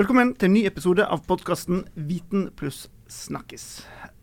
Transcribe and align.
Velkommen 0.00 0.30
til 0.38 0.48
en 0.48 0.54
ny 0.56 0.60
episode 0.64 1.04
av 1.04 1.20
podkasten 1.28 1.82
Viten 2.08 2.46
pluss 2.56 2.86
snakkis. 3.10 3.64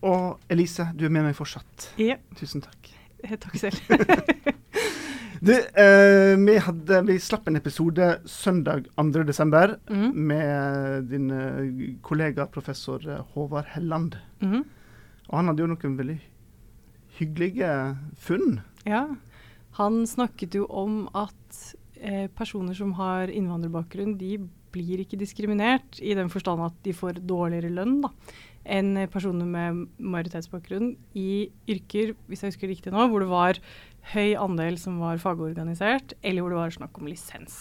Og 0.02 0.40
Elise, 0.50 0.88
du 0.98 1.04
er 1.06 1.12
med 1.14 1.28
meg 1.28 1.36
fortsatt. 1.38 1.92
Ja. 2.02 2.16
Tusen 2.40 2.64
takk. 2.66 2.90
Eh, 3.24 3.36
Takk 3.38 3.58
selv. 3.62 3.82
Du, 5.38 5.52
eh, 5.54 6.34
vi, 6.42 6.54
hadde, 6.66 6.98
vi 7.06 7.20
slapp 7.22 7.46
en 7.52 7.60
episode 7.60 8.06
søndag 8.26 8.88
2. 8.98 9.22
desember 9.28 9.76
Mhm. 9.86 10.16
med 10.32 11.04
din 11.12 11.28
eh, 11.30 11.92
kollega 12.02 12.48
professor 12.50 12.98
eh, 13.06 13.20
Håvard 13.36 13.68
Helland. 13.76 14.18
Mm. 14.42 14.64
Og 15.30 15.36
han 15.38 15.46
hadde 15.52 15.62
jo 15.62 15.68
noen 15.70 15.98
veldig 16.00 16.18
hyggelige 17.20 17.70
funn. 18.18 18.64
Ja. 18.90 19.04
Han 19.78 20.08
snakket 20.10 20.58
jo 20.58 20.66
om 20.74 21.04
at 21.14 21.62
eh, 22.02 22.26
personer 22.34 22.74
som 22.74 22.96
har 22.98 23.30
innvandrerbakgrunn, 23.30 24.18
de 24.18 24.40
blir 24.78 25.04
ikke 25.04 25.20
diskriminert 25.20 26.00
i 26.00 26.14
den 26.18 26.30
forstand 26.34 26.64
at 26.70 26.78
de 26.86 26.94
får 26.96 27.22
dårligere 27.28 27.74
lønn 27.74 28.00
da, 28.06 28.14
enn 28.78 29.08
personer 29.12 29.48
med 29.48 29.86
majoritetsbakgrunn 29.98 30.94
i 31.18 31.48
yrker, 31.72 32.14
hvis 32.28 32.44
jeg 32.44 32.54
husker 32.54 32.72
riktig 32.72 32.94
nå, 32.94 33.08
hvor 33.10 33.24
det 33.24 33.32
var 33.32 33.62
høy 34.14 34.36
andel 34.40 34.78
som 34.80 35.02
var 35.04 35.20
fagorganisert, 35.24 36.16
eller 36.22 36.44
hvor 36.44 36.54
det 36.54 36.62
var 36.62 36.78
snakk 36.78 37.00
om 37.00 37.10
lisens. 37.10 37.58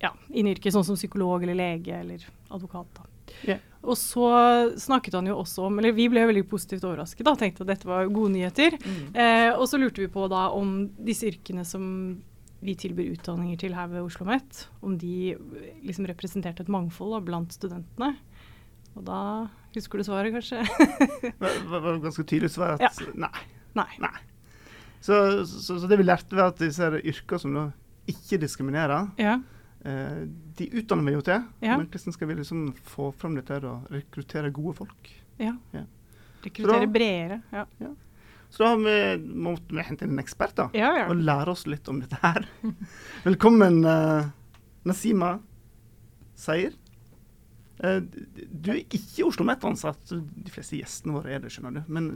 Ja, 0.00 0.14
innen 0.30 0.54
yrket, 0.54 0.74
sånn 0.74 0.86
som 0.86 0.98
psykolog 0.98 1.42
eller 1.44 1.58
lege 1.58 1.96
eller 1.98 2.24
advokat. 2.50 2.88
da. 2.96 3.06
Yeah. 3.46 3.60
Og 3.80 3.96
så 3.96 4.26
snakket 4.80 5.14
han 5.16 5.28
jo 5.30 5.38
også 5.40 5.64
om, 5.68 5.78
eller 5.80 5.94
vi 5.96 6.08
ble 6.12 6.26
veldig 6.28 6.44
positivt 6.50 6.84
overrasket 6.84 7.24
da, 7.24 7.32
tenkte 7.38 7.64
at 7.64 7.70
dette 7.72 7.88
var 7.88 8.10
gode 8.12 8.34
nyheter. 8.34 8.76
Eh, 9.14 9.52
og 9.54 9.64
så 9.70 9.80
lurte 9.80 10.02
vi 10.02 10.10
på 10.12 10.26
da 10.32 10.48
om 10.56 10.82
disse 11.00 11.30
yrkene 11.30 11.64
som 11.68 11.84
vi 12.60 12.74
tilbyr 12.76 13.14
utdanninger 13.14 13.56
til 13.62 13.74
her 13.74 13.86
ved 13.88 14.02
Oslo 14.04 14.26
OsloMet, 14.26 14.66
om 14.84 14.96
de 15.00 15.34
liksom 15.86 16.06
representerte 16.10 16.62
et 16.66 16.72
mangfold 16.72 17.14
da, 17.16 17.20
blant 17.24 17.54
studentene. 17.56 18.10
Og 18.98 19.04
da 19.06 19.20
husker 19.74 20.00
du 20.00 20.04
svaret, 20.04 20.34
kanskje? 20.34 20.64
Det 21.22 21.32
var, 21.40 21.80
var 21.86 22.00
ganske 22.02 22.24
tydelig 22.26 22.50
svar 22.52 22.74
at 22.76 22.84
Ja. 22.84 22.90
nei. 23.14 23.46
Nei. 23.78 23.86
nei. 24.02 24.16
Så, 25.00 25.14
så, 25.48 25.78
så 25.80 25.88
det 25.88 25.96
vi 26.00 26.04
lærte 26.04 26.36
ved 26.36 26.44
at 26.44 26.58
disse 26.60 26.90
yrkene 27.00 27.40
som 27.40 27.54
da 27.56 27.64
ikke 28.10 28.40
diskriminerer, 28.42 29.08
Ja. 29.20 29.38
eh, 29.86 30.26
de 30.58 30.66
utdanner 30.82 31.06
vi 31.06 31.14
jo 31.16 31.22
til. 31.24 31.46
Ja. 31.64 31.78
Men 31.78 31.86
hvordan 31.88 32.12
skal 32.16 32.28
vi 32.28 32.34
liksom 32.42 32.66
få 32.84 33.08
fram 33.16 33.38
dette 33.38 33.60
og 33.64 33.88
rekruttere 33.94 34.50
gode 34.52 34.76
folk? 34.82 35.14
ja. 35.40 35.54
Ja. 35.72 35.86
Rekruttere 36.44 36.86
bredere. 36.88 37.42
Ja. 37.52 37.64
Så 38.50 38.62
da 38.62 38.68
har 38.68 38.76
vi, 38.76 39.24
måtte 39.34 39.74
vi 39.74 39.82
hente 39.86 40.04
inn 40.04 40.16
en 40.16 40.22
ekspert 40.22 40.56
da, 40.58 40.68
Ja, 40.74 40.90
ja. 40.98 41.06
og 41.08 41.22
lære 41.22 41.54
oss 41.54 41.66
litt 41.70 41.86
om 41.88 42.00
dette 42.02 42.18
her. 42.18 42.48
Velkommen, 43.28 43.84
uh, 43.86 44.26
Nasima 44.88 45.36
Seir. 46.34 46.74
Uh, 47.80 48.02
du 48.50 48.72
er 48.74 48.82
ikke 48.82 49.24
Oslo 49.28 49.46
Met-ansatt. 49.46 50.10
De 50.10 50.52
fleste 50.52 50.80
gjestene 50.80 51.14
våre 51.14 51.36
er 51.36 51.44
det, 51.44 51.52
skjønner 51.54 51.78
du. 51.78 51.92
Men 51.94 52.10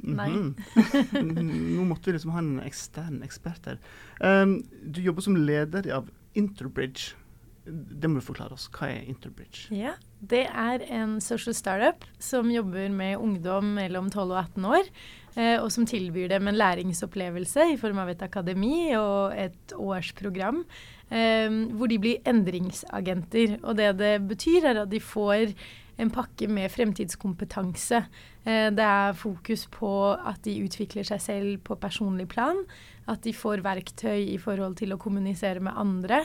Nei. 0.00 0.30
-hmm. 0.32 1.74
nå 1.76 1.84
måtte 1.84 2.08
vi 2.08 2.16
liksom 2.16 2.32
ha 2.32 2.40
en 2.40 2.60
ekstern 2.64 3.22
ekspert 3.22 3.68
her. 3.68 3.78
Um, 4.18 4.62
du 4.82 5.02
jobber 5.02 5.22
som 5.22 5.36
leder 5.36 5.92
av 5.92 6.08
Interbridge. 6.32 7.19
Det 7.64 8.08
må 8.08 8.20
du 8.20 8.24
forklare 8.24 8.56
oss. 8.56 8.68
Hva 8.72 8.88
er 8.88 9.08
Interbridge? 9.10 9.68
Ja, 9.76 9.94
det 10.20 10.46
er 10.48 10.84
en 10.96 11.18
social 11.22 11.54
startup 11.56 12.06
som 12.22 12.48
jobber 12.52 12.88
med 12.92 13.20
ungdom 13.20 13.74
mellom 13.76 14.08
12 14.10 14.24
og 14.24 14.38
18 14.40 14.68
år, 14.70 14.88
eh, 15.36 15.56
og 15.60 15.68
som 15.74 15.86
tilbyr 15.88 16.30
dem 16.32 16.48
en 16.48 16.56
læringsopplevelse 16.56 17.68
i 17.74 17.76
form 17.80 18.00
av 18.00 18.14
et 18.14 18.24
akademi 18.24 18.94
og 18.96 19.36
et 19.36 19.76
årsprogram, 19.76 20.64
eh, 21.10 21.52
hvor 21.76 21.92
de 21.92 22.00
blir 22.00 22.24
endringsagenter. 22.24 23.58
Og 23.62 23.76
det 23.76 23.92
det 24.00 24.16
betyr, 24.28 24.72
er 24.72 24.82
at 24.86 24.90
de 24.90 25.00
får 25.00 25.54
en 26.00 26.10
pakke 26.12 26.48
med 26.48 26.70
fremtidskompetanse. 26.72 28.04
Eh, 28.44 28.68
det 28.72 28.86
er 28.86 29.18
fokus 29.18 29.66
på 29.72 29.90
at 30.14 30.40
de 30.46 30.62
utvikler 30.64 31.06
seg 31.06 31.20
selv 31.20 31.58
på 31.66 31.76
personlig 31.80 32.28
plan, 32.32 32.64
at 33.10 33.22
de 33.26 33.34
får 33.36 33.64
verktøy 33.64 34.30
i 34.32 34.38
forhold 34.40 34.78
til 34.80 34.94
å 34.94 35.00
kommunisere 35.00 35.62
med 35.64 35.76
andre. 35.76 36.22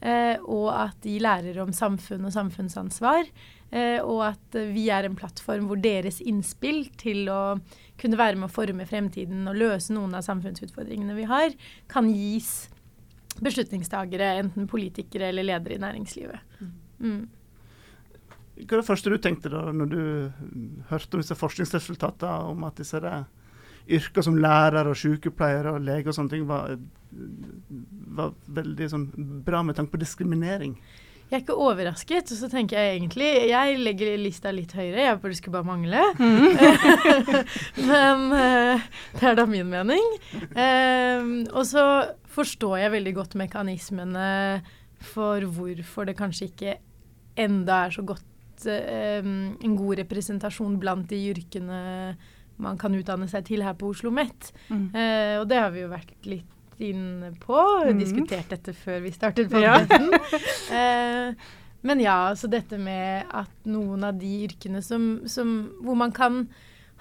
Eh, 0.00 0.36
og 0.44 0.68
at 0.74 0.98
de 1.06 1.16
lærer 1.22 1.56
om 1.62 1.72
samfunn 1.74 2.26
og 2.28 2.34
samfunnsansvar. 2.34 3.28
Eh, 3.70 3.98
og 4.04 4.22
at 4.28 4.58
vi 4.74 4.86
er 4.92 5.08
en 5.08 5.16
plattform 5.18 5.70
hvor 5.70 5.80
deres 5.82 6.20
innspill 6.20 6.84
til 7.00 7.30
å 7.32 7.56
kunne 8.00 8.20
være 8.20 8.38
med 8.38 8.50
å 8.50 8.54
forme 8.54 8.86
fremtiden 8.86 9.48
og 9.48 9.58
løse 9.58 9.94
noen 9.96 10.14
av 10.14 10.26
samfunnsutfordringene 10.26 11.16
vi 11.16 11.26
har, 11.30 11.56
kan 11.90 12.10
gis 12.12 12.68
beslutningstagere, 13.42 14.36
enten 14.40 14.68
politikere 14.70 15.30
eller 15.32 15.48
ledere 15.48 15.76
i 15.76 15.82
næringslivet. 15.82 16.60
Mm. 17.00 17.26
Hva 18.56 18.78
er 18.78 18.80
det 18.80 18.88
første 18.88 19.12
du 19.12 19.18
tenkte 19.20 19.52
da 19.52 19.66
når 19.74 19.90
du 19.92 20.00
mm, 20.00 20.68
hørte 20.92 21.18
om 21.18 21.24
disse 21.24 21.36
forskningsresultatene 21.36 22.52
om 22.52 22.64
at 22.68 22.78
disse 22.80 23.00
der 23.04 23.26
yrker 23.86 24.24
som 24.26 24.38
lærer 24.40 24.88
og 24.90 24.98
sykepleier 24.98 25.70
og 25.70 25.82
lege 25.86 26.10
og 26.10 26.16
sånne 26.16 26.32
ting 26.32 26.46
var, 26.48 26.76
var 28.18 28.32
veldig 28.58 28.88
sånn 28.92 29.10
bra 29.46 29.62
med 29.66 29.78
tanke 29.78 29.94
på 29.94 30.02
diskriminering? 30.02 30.74
Jeg 31.26 31.40
er 31.40 31.42
ikke 31.42 31.56
overrasket, 31.58 32.28
og 32.30 32.38
så 32.38 32.46
tenker 32.46 32.78
jeg 32.78 32.98
egentlig 33.00 33.26
Jeg 33.50 33.78
legger 33.82 34.12
lista 34.20 34.52
litt 34.54 34.70
høyere, 34.78 35.08
jeg 35.08 35.18
bare 35.24 35.34
skulle 35.34 35.56
bare 35.56 35.66
mangle. 35.66 36.02
Men 37.90 38.22
eh, 38.36 38.84
det 39.18 39.26
er 39.32 39.34
da 39.34 39.46
min 39.50 39.66
mening. 39.66 40.06
Eh, 40.54 41.26
og 41.50 41.64
så 41.66 41.82
forstår 42.30 42.78
jeg 42.84 42.94
veldig 42.94 43.14
godt 43.16 43.34
mekanismene 43.42 44.28
for 45.02 45.42
hvorfor 45.56 46.06
det 46.06 46.14
kanskje 46.18 46.50
ikke 46.52 46.78
enda 47.42 47.82
er 47.88 47.96
så 47.98 48.06
godt 48.06 48.68
eh, 48.70 49.18
en 49.26 49.76
god 49.82 49.98
representasjon 50.04 50.78
blant 50.78 51.10
de 51.10 51.18
yrkene 51.34 51.82
man 52.58 52.78
kan 52.78 52.94
utdanne 52.94 53.28
seg 53.28 53.44
til 53.48 53.62
her 53.62 53.74
på 53.74 53.90
Oslo 53.92 54.10
OsloMet. 54.10 54.52
Mm. 54.70 54.86
Eh, 54.94 55.34
og 55.40 55.48
det 55.50 55.58
har 55.60 55.70
vi 55.74 55.82
jo 55.84 55.88
vært 55.92 56.14
litt 56.26 56.52
inne 56.78 57.30
på, 57.40 57.56
Mm. 57.86 57.98
diskutert 57.98 58.48
dette 58.52 58.72
før 58.76 59.00
vi 59.02 59.10
startet 59.10 59.50
Ja. 59.50 59.78
eh, 60.70 61.34
men 61.82 62.00
ja, 62.00 62.30
altså 62.30 62.48
dette 62.50 62.78
med 62.78 63.26
at 63.30 63.50
noen 63.64 64.04
av 64.04 64.18
de 64.18 64.48
yrkene 64.48 64.82
som, 64.82 65.22
som, 65.26 65.72
hvor 65.82 65.96
man 65.96 66.12
kan 66.12 66.48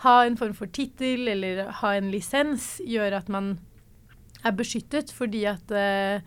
ha 0.03 0.23
en 0.25 0.35
form 0.37 0.53
for 0.53 0.67
tittel 0.67 1.27
eller 1.31 1.69
ha 1.81 1.93
en 1.95 2.11
lisens, 2.11 2.79
gjør 2.85 3.17
at 3.21 3.29
man 3.31 3.57
er 4.45 4.51
beskyttet 4.51 5.11
fordi 5.15 5.45
at 5.49 5.71
eh, 5.71 6.19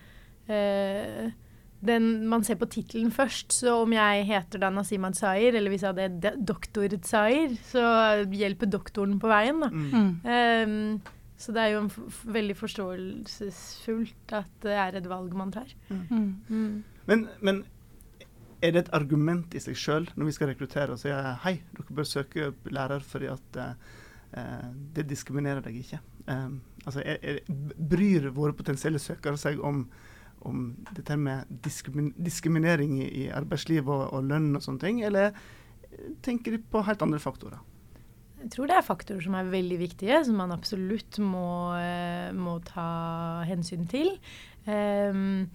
eh, 0.49 1.29
den, 1.85 2.27
man 2.27 2.43
ser 2.43 2.57
på 2.59 2.67
tittelen 2.67 3.11
først, 3.11 3.53
så 3.55 3.77
om 3.83 3.93
jeg 3.95 4.25
heter 4.27 4.59
da 4.59 4.69
Nasim 4.73 5.05
Zair, 5.15 5.55
eller 5.55 5.71
hvis 5.71 5.85
jeg 5.85 5.93
hadde 5.93 6.19
de- 6.25 6.45
doktor 6.49 6.95
Zair, 7.07 7.55
så 7.69 8.25
hjelper 8.35 8.67
doktoren 8.67 9.19
på 9.19 9.31
veien. 9.31 9.61
da. 9.63 9.69
Mm. 9.71 9.89
Mm. 9.93 10.11
Ehm, 10.25 11.01
så 11.39 11.53
det 11.55 11.61
er 11.63 11.71
jo 11.71 11.83
en 11.85 11.89
f 11.89 11.99
f 12.11 12.23
veldig 12.27 12.55
forståelsesfullt 12.59 14.33
at 14.35 14.49
det 14.65 14.75
er 14.75 14.97
et 14.99 15.07
valg 15.07 15.33
man 15.39 15.51
tar. 15.55 15.71
Mm. 15.89 16.35
Mm. 16.49 16.83
Men, 17.07 17.27
men 17.41 17.63
er 18.61 18.75
det 18.75 18.83
et 18.83 18.93
argument 18.93 19.55
i 19.55 19.61
seg 19.63 19.77
sjøl 19.79 20.09
når 20.15 20.25
vi 20.25 20.35
skal 20.35 20.51
rekruttere 20.51 20.91
og 20.91 20.99
si 20.99 21.11
hei, 21.45 21.55
dere 21.77 21.95
bør 21.95 22.07
søke 22.07 22.51
lærer 22.75 22.99
fordi 23.07 23.29
at 23.31 23.59
eh, 23.63 23.73
eh, 24.35 24.67
det 24.95 25.07
diskriminerer 25.07 25.63
deg 25.63 25.79
ikke? 25.79 26.01
Um, 26.27 26.59
altså, 26.85 27.01
er, 27.01 27.17
er, 27.23 27.39
bryr 27.73 28.27
våre 28.35 28.53
potensielle 28.53 28.99
søkere 29.01 29.39
seg 29.39 29.63
om, 29.65 29.85
om 30.47 30.69
dette 30.95 31.17
med 31.19 31.49
diskriminering 31.63 32.99
i, 33.01 33.07
i 33.23 33.25
arbeidsliv 33.33 33.89
og, 33.89 34.05
og 34.13 34.29
lønn 34.29 34.53
og 34.55 34.63
sånne 34.65 34.83
ting, 34.83 35.01
eller 35.05 35.35
tenker 36.25 36.55
de 36.55 36.61
på 36.71 36.83
helt 36.87 37.03
andre 37.05 37.19
faktorer? 37.21 37.59
Jeg 38.39 38.53
tror 38.53 38.69
det 38.69 38.75
er 38.77 38.85
faktorer 38.87 39.23
som 39.23 39.35
er 39.35 39.51
veldig 39.51 39.79
viktige, 39.81 40.21
som 40.23 40.37
man 40.39 40.53
absolutt 40.55 41.19
må, 41.19 41.75
eh, 41.75 42.29
må 42.31 42.55
ta 42.63 43.43
hensyn 43.49 43.83
til. 43.91 44.13
Um, 44.63 45.49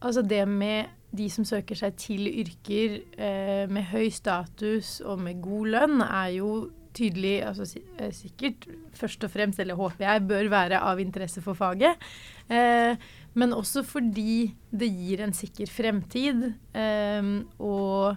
altså 0.00 0.22
det 0.24 0.44
med 0.48 0.92
de 1.14 1.26
som 1.30 1.44
søker 1.46 1.78
seg 1.78 1.98
til 2.00 2.26
yrker 2.30 2.96
eh, 3.20 3.66
med 3.70 3.90
høy 3.92 4.08
status 4.12 4.98
og 5.04 5.20
med 5.26 5.42
god 5.44 5.70
lønn, 5.76 6.00
er 6.06 6.32
jo 6.38 6.54
tydelig, 6.94 7.36
altså 7.44 7.66
eh, 7.98 8.10
sikkert 8.14 8.66
først 8.96 9.26
og 9.26 9.32
fremst, 9.34 9.60
eller 9.62 9.78
håper 9.78 10.06
jeg, 10.06 10.24
bør 10.30 10.50
være 10.52 10.80
av 10.80 11.02
interesse 11.02 11.42
for 11.44 11.58
faget. 11.58 12.00
Eh, 12.48 12.96
men 13.34 13.54
også 13.54 13.82
fordi 13.86 14.54
det 14.70 14.90
gir 14.94 15.24
en 15.24 15.36
sikker 15.36 15.70
fremtid, 15.70 16.52
Eh, 16.74 17.22
og 17.62 18.16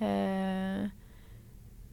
eh, 0.00 0.88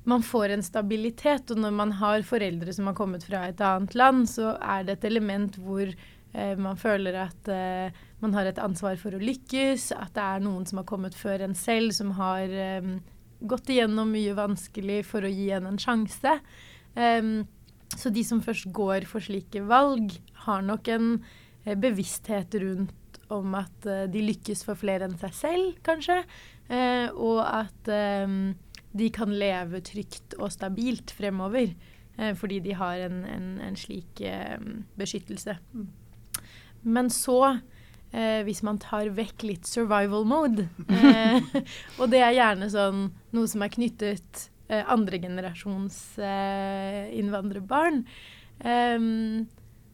man 0.08 0.24
får 0.24 0.54
en 0.56 0.64
stabilitet. 0.64 1.52
Og 1.52 1.60
når 1.60 1.74
man 1.76 1.92
har 2.00 2.24
foreldre 2.28 2.74
som 2.74 2.88
har 2.88 2.96
kommet 2.98 3.26
fra 3.28 3.48
et 3.50 3.62
annet 3.64 3.96
land, 4.00 4.28
så 4.32 4.56
er 4.56 4.88
det 4.88 4.98
et 4.98 5.10
element 5.10 5.58
hvor 5.60 5.84
eh, 5.88 6.56
man 6.56 6.80
føler 6.80 7.20
at 7.26 7.52
eh, 7.52 7.98
man 8.24 8.38
har 8.38 8.48
et 8.48 8.62
ansvar 8.64 8.96
for 9.02 9.18
å 9.18 9.22
lykkes, 9.22 9.92
at 9.98 10.16
det 10.16 10.24
er 10.24 10.46
noen 10.46 10.66
som 10.70 10.82
har 10.82 10.88
kommet 10.90 11.18
før 11.18 11.44
en 11.46 11.58
selv, 11.58 11.92
som 11.98 12.16
har 12.18 12.48
eh, 12.48 12.94
gått 13.44 13.70
igjennom 13.74 14.16
mye 14.16 14.38
vanskelig 14.38 15.04
for 15.10 15.28
å 15.28 15.34
gi 15.34 15.52
en 15.58 15.68
en 15.70 15.82
sjanse. 15.82 16.40
Em, 16.98 17.44
så 17.98 18.10
de 18.12 18.24
som 18.26 18.40
først 18.44 18.72
går 18.76 19.06
for 19.10 19.24
slike 19.24 19.62
valg, 19.68 20.16
har 20.48 20.64
nok 20.64 20.88
en 20.96 21.12
bevissthet 21.76 22.56
rundt 22.64 23.20
om 23.34 23.56
at 23.60 23.86
eh, 23.86 24.06
de 24.08 24.22
lykkes 24.24 24.64
for 24.64 24.80
flere 24.80 25.04
enn 25.10 25.18
seg 25.20 25.34
selv, 25.36 25.76
kanskje. 25.84 26.22
eh, 26.70 27.10
og 27.12 27.42
at 27.44 27.92
eh, 27.92 28.28
de 28.98 29.10
kan 29.14 29.34
leve 29.36 29.82
trygt 29.84 30.38
og 30.40 30.52
stabilt 30.52 31.12
fremover. 31.12 31.74
Eh, 32.18 32.34
fordi 32.34 32.60
de 32.66 32.74
har 32.74 32.98
en, 33.06 33.26
en, 33.30 33.50
en 33.62 33.76
slik 33.78 34.22
eh, 34.26 34.58
beskyttelse. 34.98 35.58
Men 36.88 37.10
så, 37.14 37.60
eh, 38.12 38.42
hvis 38.48 38.64
man 38.64 38.80
tar 38.82 39.12
vekk 39.14 39.44
litt 39.44 39.68
survival 39.68 40.26
mode, 40.26 40.70
eh, 40.88 41.38
og 42.00 42.10
det 42.10 42.24
er 42.24 42.38
gjerne 42.40 42.72
sånn 42.74 43.10
noe 43.36 43.52
som 43.52 43.62
er 43.66 43.74
knyttet 43.76 44.48
eh, 44.70 44.82
andregenerasjons 44.88 46.00
eh, 46.24 47.12
innvandrerbarn, 47.20 48.02
eh, 48.64 49.08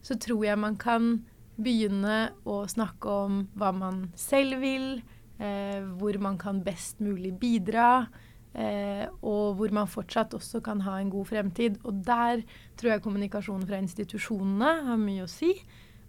så 0.04 0.20
tror 0.20 0.46
jeg 0.46 0.60
man 0.60 0.78
kan 0.80 1.14
begynne 1.60 2.34
å 2.50 2.64
snakke 2.70 3.18
om 3.26 3.42
hva 3.58 3.72
man 3.76 4.08
selv 4.18 4.62
vil, 4.64 5.02
eh, 5.40 5.82
hvor 6.00 6.18
man 6.20 6.38
kan 6.38 6.64
best 6.64 7.00
mulig 7.00 7.34
bidra. 7.40 8.08
Eh, 8.54 9.08
og 9.26 9.56
hvor 9.58 9.72
man 9.74 9.90
fortsatt 9.90 10.36
også 10.38 10.62
kan 10.62 10.84
ha 10.86 11.00
en 11.00 11.10
god 11.10 11.26
fremtid. 11.32 11.80
Og 11.84 12.04
der 12.06 12.44
tror 12.78 12.94
jeg 12.94 13.04
kommunikasjonen 13.06 13.66
fra 13.68 13.80
institusjonene 13.82 14.74
har 14.90 15.00
mye 15.02 15.26
å 15.26 15.32
si. 15.32 15.56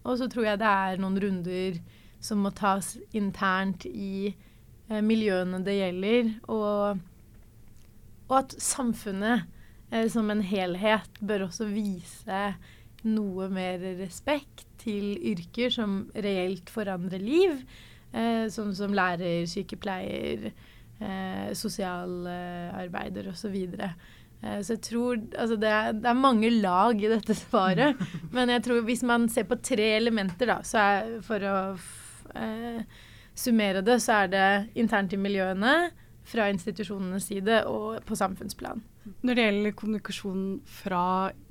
Og 0.05 0.19
så 0.21 0.29
tror 0.29 0.51
jeg 0.51 0.61
det 0.61 0.69
er 0.69 1.01
noen 1.01 1.17
runder 1.21 1.81
som 2.25 2.45
må 2.45 2.53
tas 2.57 2.95
internt 3.17 3.87
i 3.89 4.29
eh, 4.29 5.01
miljøene 5.01 5.63
det 5.65 5.79
gjelder. 5.79 6.31
Og, 6.53 7.01
og 8.29 8.39
at 8.43 8.57
samfunnet 8.61 9.49
eh, 9.91 10.07
som 10.13 10.29
en 10.33 10.45
helhet 10.45 11.21
bør 11.25 11.49
også 11.49 11.69
vise 11.73 12.47
noe 13.05 13.49
mer 13.53 13.81
respekt 14.01 14.69
til 14.85 15.15
yrker 15.33 15.73
som 15.73 16.05
reelt 16.15 16.71
forandrer 16.73 17.23
liv. 17.23 17.59
Eh, 18.15 18.47
sånn 18.53 18.75
som 18.77 18.95
lærer, 18.95 19.47
sykepleier, 19.51 20.53
eh, 21.01 21.49
sosialarbeider 21.59 23.33
osv. 23.33 23.57
Eh, 24.45 24.61
så 24.61 24.77
jeg 24.77 24.83
tror 24.85 25.17
Altså 25.17 25.57
det 25.57 25.71
er, 25.73 25.93
det 25.97 26.11
er, 26.11 26.21
mange 26.21 26.51
lag 26.51 27.01
i 27.01 27.11
dette 27.11 27.35
svaret. 27.39 27.99
men 28.37 28.53
jeg 28.53 28.65
tror 28.67 28.87
hvis 28.87 29.03
man 29.03 29.29
ser 29.33 29.49
på 29.51 29.59
tre 29.63 29.97
elementer, 29.97 30.53
da, 30.53 30.61
så 30.63 30.85
er 30.85 31.13
for 31.27 31.49
å 31.49 31.59
eh, 32.39 32.81
summere 33.35 33.83
det, 33.83 33.99
så 34.03 34.25
er 34.25 34.33
det 34.33 34.49
internt 34.79 35.13
i 35.13 35.21
miljøene, 35.21 35.75
fra 36.25 36.47
institusjonenes 36.49 37.27
side 37.29 37.59
og 37.69 37.99
på 38.09 38.17
samfunnsplan. 38.17 38.81
Når 39.05 39.37
det 39.37 39.45
gjelder 39.45 39.75
kommunikasjon 39.77 40.45
fra 40.81 41.01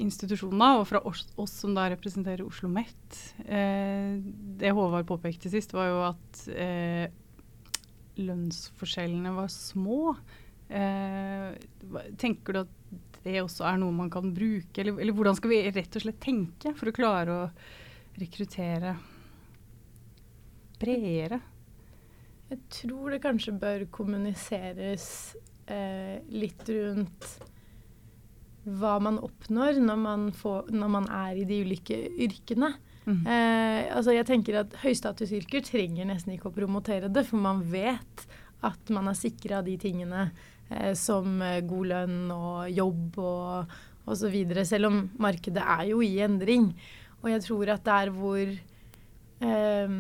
institusjonene 0.02 0.70
og 0.80 0.88
fra 0.90 1.04
oss, 1.06 1.28
oss 1.38 1.54
som 1.62 1.76
da 1.78 1.86
representerer 1.92 2.42
Oslo 2.42 2.70
OsloMet, 2.70 3.20
eh, 3.46 4.16
det 4.58 4.72
Håvard 4.74 5.06
påpekte 5.10 5.52
sist, 5.54 5.76
var 5.78 5.92
jo 5.92 6.00
at 6.08 6.42
eh, 6.50 7.06
lønnsforskjellene 8.18 9.36
var 9.38 9.54
små. 9.54 10.16
Eh, 10.74 11.54
tenker 12.18 12.58
du 12.58 12.64
at 12.64 13.00
det 13.24 13.38
også 13.44 13.68
er 13.70 13.80
noe 13.80 13.94
man 13.96 14.10
kan 14.12 14.34
bruke, 14.36 14.82
eller, 14.82 14.98
eller, 14.98 15.14
hvordan 15.16 15.38
skal 15.38 15.54
vi 15.54 15.62
rett 15.70 15.98
og 16.00 16.08
slett 16.08 16.22
tenke 16.24 16.74
for 16.76 16.90
å 16.90 16.96
klare 16.96 17.38
å 17.38 17.48
rekruttere 18.20 18.98
bredere? 20.82 21.40
Jeg 22.50 22.66
tror 22.82 23.14
det 23.14 23.24
kanskje 23.24 23.56
bør 23.62 23.86
kommuniseres 23.94 25.06
eh, 25.72 26.22
litt 26.34 26.68
rundt 26.70 27.28
hva 28.64 28.96
man 29.04 29.20
oppnår 29.20 29.80
når 29.84 30.00
man, 30.00 30.26
får, 30.36 30.72
når 30.72 30.92
man, 30.92 31.08
er 31.12 31.42
i 31.42 31.48
de 31.48 31.60
ulike 31.66 31.98
yrkene. 32.24 32.72
Mm. 33.04 33.26
Eh, 33.28 33.92
altså 33.92 34.16
jeg 34.16 34.28
tenker 34.30 34.62
at 34.62 34.78
Høystatusyrker 34.84 35.66
trenger 35.68 36.08
nesten 36.08 36.36
ikke 36.36 36.50
å 36.52 36.56
promotere 36.56 37.12
det, 37.12 37.26
for 37.28 37.44
man 37.44 37.64
vet 37.68 38.28
at 38.64 38.94
man 38.96 39.10
er 39.12 39.20
sikra 39.20 39.60
de 39.66 39.76
tingene 39.80 40.30
eh, 40.70 40.94
som 40.96 41.42
eh, 41.44 41.60
god 41.68 41.90
lønn 41.92 42.32
og 42.32 42.72
jobb 42.72 43.20
og 43.20 43.74
osv. 44.14 44.38
Selv 44.68 44.90
om 44.90 45.02
markedet 45.24 45.64
er 45.64 45.90
jo 45.92 46.02
i 46.04 46.16
endring. 46.24 46.72
Og 47.24 47.32
jeg 47.32 47.44
tror 47.46 47.76
at 47.76 47.86
der 47.88 48.12
hvor 48.16 48.42
eh, 48.44 49.98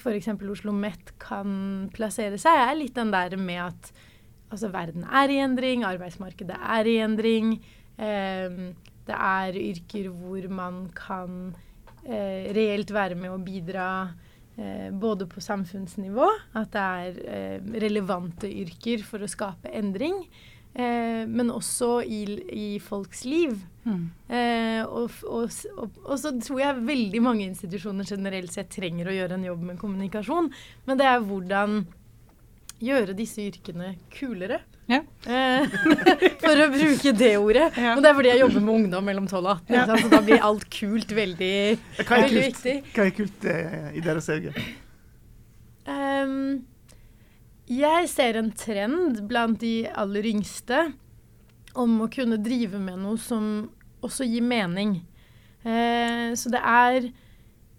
f.eks. 0.00 0.30
Oslo 0.50 0.74
Met 0.74 1.14
kan 1.22 1.90
plassere 1.94 2.38
seg, 2.40 2.64
er 2.66 2.78
litt 2.78 2.98
den 2.98 3.12
der 3.14 3.36
med 3.38 3.66
at 3.68 3.92
altså, 4.50 4.70
verden 4.74 5.06
er 5.06 5.32
i 5.32 5.40
endring, 5.42 5.86
arbeidsmarkedet 5.88 6.58
er 6.58 6.90
i 6.90 6.98
endring. 7.04 7.56
Eh, 7.98 8.60
det 9.10 9.16
er 9.16 9.56
yrker 9.58 10.10
hvor 10.12 10.50
man 10.52 10.82
kan 10.94 11.54
eh, 12.04 12.50
reelt 12.54 12.92
være 12.94 13.16
med 13.18 13.32
å 13.32 13.40
bidra 13.42 13.86
Eh, 14.60 14.90
både 14.92 15.24
på 15.30 15.40
samfunnsnivå, 15.40 16.26
at 16.58 16.72
det 16.74 16.80
er 16.80 17.18
eh, 17.32 17.68
relevante 17.80 18.48
yrker 18.50 19.04
for 19.06 19.22
å 19.22 19.28
skape 19.30 19.70
endring, 19.72 20.18
eh, 20.74 21.22
men 21.24 21.52
også 21.54 22.02
i, 22.02 22.18
i 22.52 22.66
folks 22.82 23.22
liv. 23.24 23.54
Mm. 23.86 24.02
Eh, 24.28 24.82
og, 24.84 25.14
og, 25.24 25.54
og, 25.78 25.96
og, 26.02 26.12
så 26.20 26.34
tror 26.42 26.60
jeg 26.60 26.84
veldig 26.90 27.22
mange 27.24 27.46
institusjoner 27.46 28.10
generelt 28.10 28.52
sett 28.52 28.68
trenger 28.74 29.08
å 29.08 29.16
gjøre 29.16 29.38
en 29.38 29.48
jobb 29.48 29.64
med 29.70 29.80
kommunikasjon, 29.80 30.52
men 30.90 31.00
det 31.00 31.08
er 31.08 31.24
hvordan 31.24 31.80
gjøre 32.80 33.14
disse 33.16 33.42
yrkene 33.44 33.94
kulere. 34.14 34.60
Ja. 34.90 35.02
Eh, 35.30 35.74
for 36.42 36.62
å 36.64 36.68
bruke 36.72 37.12
det 37.14 37.30
ordet. 37.38 37.68
Ja. 37.76 37.94
Men 37.94 38.02
det 38.02 38.10
er 38.10 38.16
fordi 38.18 38.32
jeg 38.32 38.42
jobber 38.42 38.64
med 38.64 38.74
ungdom 38.74 39.06
mellom 39.06 39.28
12 39.30 39.38
og 39.40 39.50
18. 39.52 39.76
Ja. 39.76 39.84
Så 40.00 40.10
da 40.12 40.22
blir 40.26 40.46
alt 40.48 40.66
kult 40.74 41.14
veldig, 41.14 41.54
veldig 42.00 42.44
viktig. 42.48 42.76
Hva 42.96 43.06
er 43.06 43.14
kult 43.16 43.46
eh, 43.52 43.90
i 43.94 44.04
deres 44.04 44.30
øyne? 44.32 44.54
Um, 45.90 46.40
jeg 47.70 48.10
ser 48.10 48.38
en 48.38 48.50
trend 48.58 49.22
blant 49.30 49.60
de 49.62 49.84
aller 49.88 50.26
yngste 50.32 50.88
om 51.78 52.00
å 52.02 52.10
kunne 52.10 52.40
drive 52.42 52.80
med 52.82 52.98
noe 52.98 53.18
som 53.22 53.70
også 54.02 54.26
gir 54.26 54.42
mening. 54.42 54.98
Eh, 55.62 56.32
så 56.34 56.50
det 56.50 56.62
er 56.64 57.10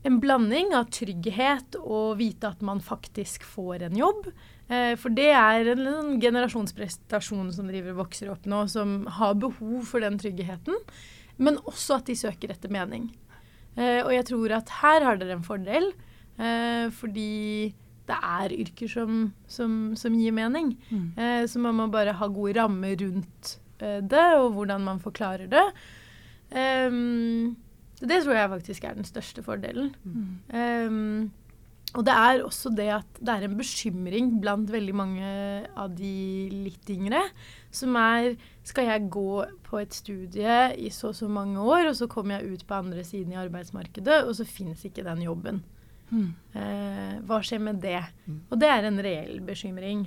en 0.04 0.18
blanding 0.22 0.74
av 0.76 0.90
trygghet 0.94 1.78
og 1.82 2.18
vite 2.22 2.50
at 2.50 2.64
man 2.66 2.82
faktisk 2.82 3.44
får 3.46 3.86
en 3.88 3.98
jobb. 3.98 4.30
Eh, 4.72 4.94
for 5.00 5.14
det 5.14 5.30
er 5.36 5.72
en, 5.76 5.84
en 5.92 6.14
generasjonsprestasjon 6.22 7.52
som 7.54 7.70
driver 7.70 7.98
vokser 8.00 8.32
opp 8.34 8.48
nå, 8.50 8.64
som 8.72 9.04
har 9.20 9.38
behov 9.42 9.86
for 9.90 10.04
den 10.04 10.18
tryggheten. 10.22 10.80
Men 11.42 11.62
også 11.70 12.00
at 12.00 12.10
de 12.10 12.18
søker 12.18 12.54
etter 12.54 12.74
mening. 12.74 13.12
Eh, 13.78 14.02
og 14.02 14.12
jeg 14.16 14.28
tror 14.32 14.58
at 14.58 14.74
her 14.82 15.06
har 15.06 15.22
dere 15.22 15.38
en 15.38 15.46
fordel, 15.46 15.92
eh, 16.42 16.90
fordi 16.98 17.72
det 18.10 18.18
er 18.18 18.58
yrker 18.58 18.90
som, 18.92 19.26
som, 19.48 19.94
som 19.96 20.16
gir 20.18 20.34
mening. 20.36 20.74
Mm. 20.90 21.46
Så 21.48 21.62
man 21.64 21.78
må 21.78 21.86
bare 21.94 22.16
ha 22.18 22.28
gode 22.28 22.58
rammer 22.58 22.98
rundt 23.00 23.54
det, 23.80 24.26
og 24.36 24.58
hvordan 24.58 24.84
man 24.84 25.00
forklarer 25.00 25.48
det. 25.48 25.64
Um, 26.52 27.54
det 28.10 28.24
tror 28.24 28.38
jeg 28.38 28.52
faktisk 28.56 28.88
er 28.88 28.98
den 28.98 29.08
største 29.08 29.44
fordelen. 29.46 29.94
Mm. 30.04 30.34
Um, 30.56 31.32
og 31.92 32.06
det 32.08 32.14
er 32.16 32.44
også 32.46 32.72
det 32.72 32.88
at 32.94 33.20
det 33.20 33.34
er 33.34 33.46
en 33.46 33.58
bekymring 33.60 34.30
blant 34.44 34.70
veldig 34.72 34.94
mange 34.96 35.32
av 35.76 35.92
de 35.98 36.48
litt 36.54 36.88
yngre, 36.94 37.20
som 37.72 37.98
er 38.00 38.38
Skal 38.64 38.88
jeg 38.88 39.10
gå 39.12 39.44
på 39.66 39.80
et 39.82 39.94
studie 39.94 40.58
i 40.78 40.92
så 40.94 41.10
og 41.10 41.16
så 41.18 41.28
mange 41.28 41.60
år, 41.60 41.90
og 41.90 41.96
så 41.98 42.08
kommer 42.08 42.38
jeg 42.38 42.54
ut 42.54 42.66
på 42.68 42.78
andre 42.78 43.04
siden 43.04 43.34
i 43.34 43.40
arbeidsmarkedet, 43.42 44.24
og 44.24 44.36
så 44.38 44.46
finnes 44.46 44.86
ikke 44.86 45.04
den 45.04 45.24
jobben. 45.26 45.64
Mm. 46.12 46.28
Uh, 46.54 47.16
hva 47.26 47.40
skjer 47.42 47.64
med 47.64 47.82
det? 47.82 48.04
Mm. 48.28 48.42
Og 48.52 48.62
det 48.62 48.70
er 48.70 48.86
en 48.86 49.02
reell 49.02 49.42
bekymring. 49.48 50.06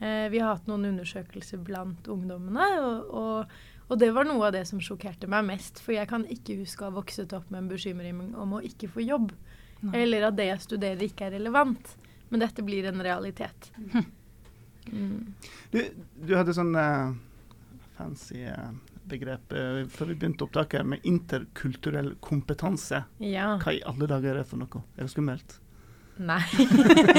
Uh, 0.00 0.30
vi 0.32 0.40
har 0.40 0.54
hatt 0.54 0.70
noen 0.70 0.88
undersøkelser 0.94 1.60
blant 1.60 2.08
ungdommene, 2.08 2.70
og, 2.80 3.12
og, 3.12 3.60
og, 3.90 3.96
det 3.98 4.10
var 4.14 4.28
noe 4.28 4.46
av 4.48 4.54
det 4.54 4.62
som 4.70 4.80
sjokkerte 4.82 5.28
meg 5.30 5.48
mest. 5.48 5.82
For 5.82 5.96
jeg 5.96 6.08
kan 6.10 6.24
ikke 6.30 6.60
huske 6.62 6.84
å 6.86 6.90
ha 6.90 6.96
vokset 7.00 7.32
opp 7.36 7.50
med 7.50 7.64
en 7.64 7.72
bekymring 7.72 8.20
om 8.38 8.54
å 8.56 8.62
ikke 8.64 8.90
få 8.92 9.04
jobb. 9.04 9.32
Eller 9.96 10.28
at 10.28 10.36
det 10.36 10.50
jeg 10.50 10.64
studerer, 10.66 11.02
ikke 11.06 11.28
er 11.28 11.38
relevant. 11.38 11.96
Men 12.30 12.44
dette 12.44 12.62
blir 12.62 12.86
en 12.90 13.02
realitet. 13.02 13.72
Hm. 13.92 14.06
Mm. 14.90 15.34
Du, 15.70 15.80
du, 16.26 16.30
hadde 16.34 16.54
sånn 16.56 16.72
uh, 16.74 17.12
fancy 17.98 18.44
uh, 18.48 18.70
begrep 19.10 19.52
uh, 19.54 19.82
før 19.92 20.12
vi 20.12 20.16
begynte 20.18 20.46
opptaket, 20.46 20.86
med 20.86 21.04
interkulturell 21.08 22.14
kompetanse. 22.24 23.04
Ja. 23.22 23.54
Hva 23.62 23.74
i 23.76 23.82
alle 23.86 24.08
dager 24.10 24.34
er 24.34 24.42
det 24.42 24.48
for 24.50 24.62
noe? 24.62 24.84
Er 24.96 25.06
det 25.06 25.12
skummelt? 25.14 25.58
Nei. 26.20 26.42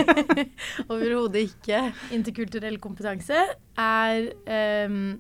Overhodet 0.91 1.47
ikke. 1.47 1.87
Interkulturell 2.13 2.77
kompetanse 2.83 3.39
er 3.81 4.27
um, 4.85 5.15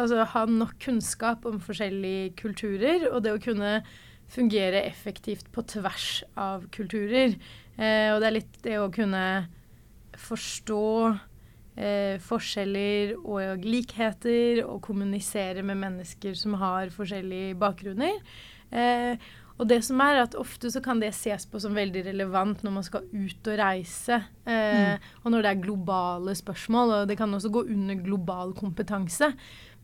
altså 0.00 0.26
ha 0.32 0.44
nok 0.48 0.76
kunnskap 0.82 1.46
om 1.48 1.60
forskjellige 1.62 2.34
kulturer, 2.40 3.08
og 3.12 3.22
det 3.24 3.34
å 3.36 3.42
kunne 3.42 3.80
fungere 4.30 4.84
effektivt 4.86 5.48
på 5.54 5.64
tvers 5.66 6.22
av 6.38 6.68
kulturer. 6.74 7.34
Eh, 7.76 8.10
og 8.12 8.20
det 8.20 8.28
er 8.28 8.36
litt 8.36 8.60
det 8.66 8.76
å 8.78 8.90
kunne 8.94 9.24
forstå 10.20 10.84
eh, 11.76 12.16
forskjeller 12.22 13.16
og 13.20 13.66
likheter 13.66 14.62
og 14.66 14.82
kommunisere 14.86 15.64
med 15.66 15.80
mennesker 15.82 16.36
som 16.38 16.58
har 16.62 16.92
forskjellige 16.94 17.58
bakgrunner. 17.58 18.20
Eh, 18.70 19.30
Og 19.60 19.68
det 19.68 19.82
som 19.84 20.00
er 20.00 20.22
at 20.22 20.34
ofte 20.40 20.70
så 20.72 20.80
kan 20.80 21.02
det 21.02 21.10
ses 21.12 21.44
på 21.44 21.60
som 21.60 21.74
veldig 21.76 22.06
relevant 22.06 22.62
når 22.64 22.72
man 22.72 22.84
skal 22.86 23.02
ut 23.12 23.48
og 23.50 23.58
reise. 23.60 24.16
Eh, 24.48 24.94
mm. 24.96 25.08
Og 25.20 25.34
når 25.34 25.44
det 25.44 25.50
er 25.50 25.64
globale 25.66 26.34
spørsmål, 26.38 26.92
og 26.94 27.10
det 27.10 27.18
kan 27.20 27.34
også 27.36 27.50
gå 27.52 27.66
under 27.68 27.98
global 28.00 28.54
kompetanse. 28.56 29.28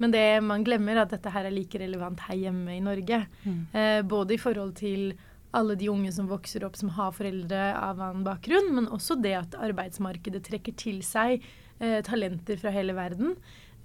Men 0.03 0.13
det 0.13 0.27
man 0.45 0.65
glemmer, 0.67 0.97
er 0.97 1.07
at 1.07 1.15
dette 1.15 1.33
her 1.33 1.49
er 1.49 1.55
like 1.55 1.81
relevant 1.81 2.21
her 2.29 2.37
hjemme 2.37 2.77
i 2.77 2.85
Norge. 2.85 3.23
Mm. 3.45 3.61
Eh, 3.73 4.01
både 4.05 4.37
i 4.37 4.41
forhold 4.41 4.75
til 4.81 5.15
alle 5.57 5.77
de 5.79 5.89
unge 5.89 6.11
som 6.13 6.29
vokser 6.29 6.67
opp 6.67 6.77
som 6.77 6.91
har 6.97 7.15
foreldre 7.17 7.71
av 7.79 8.01
annen 8.03 8.27
bakgrunn, 8.27 8.75
men 8.77 8.91
også 8.93 9.17
det 9.23 9.37
at 9.39 9.57
arbeidsmarkedet 9.57 10.43
trekker 10.45 10.77
til 10.77 11.01
seg 11.07 11.39
eh, 11.81 12.03
talenter 12.05 12.61
fra 12.61 12.73
hele 12.75 12.97
verden. 12.97 13.37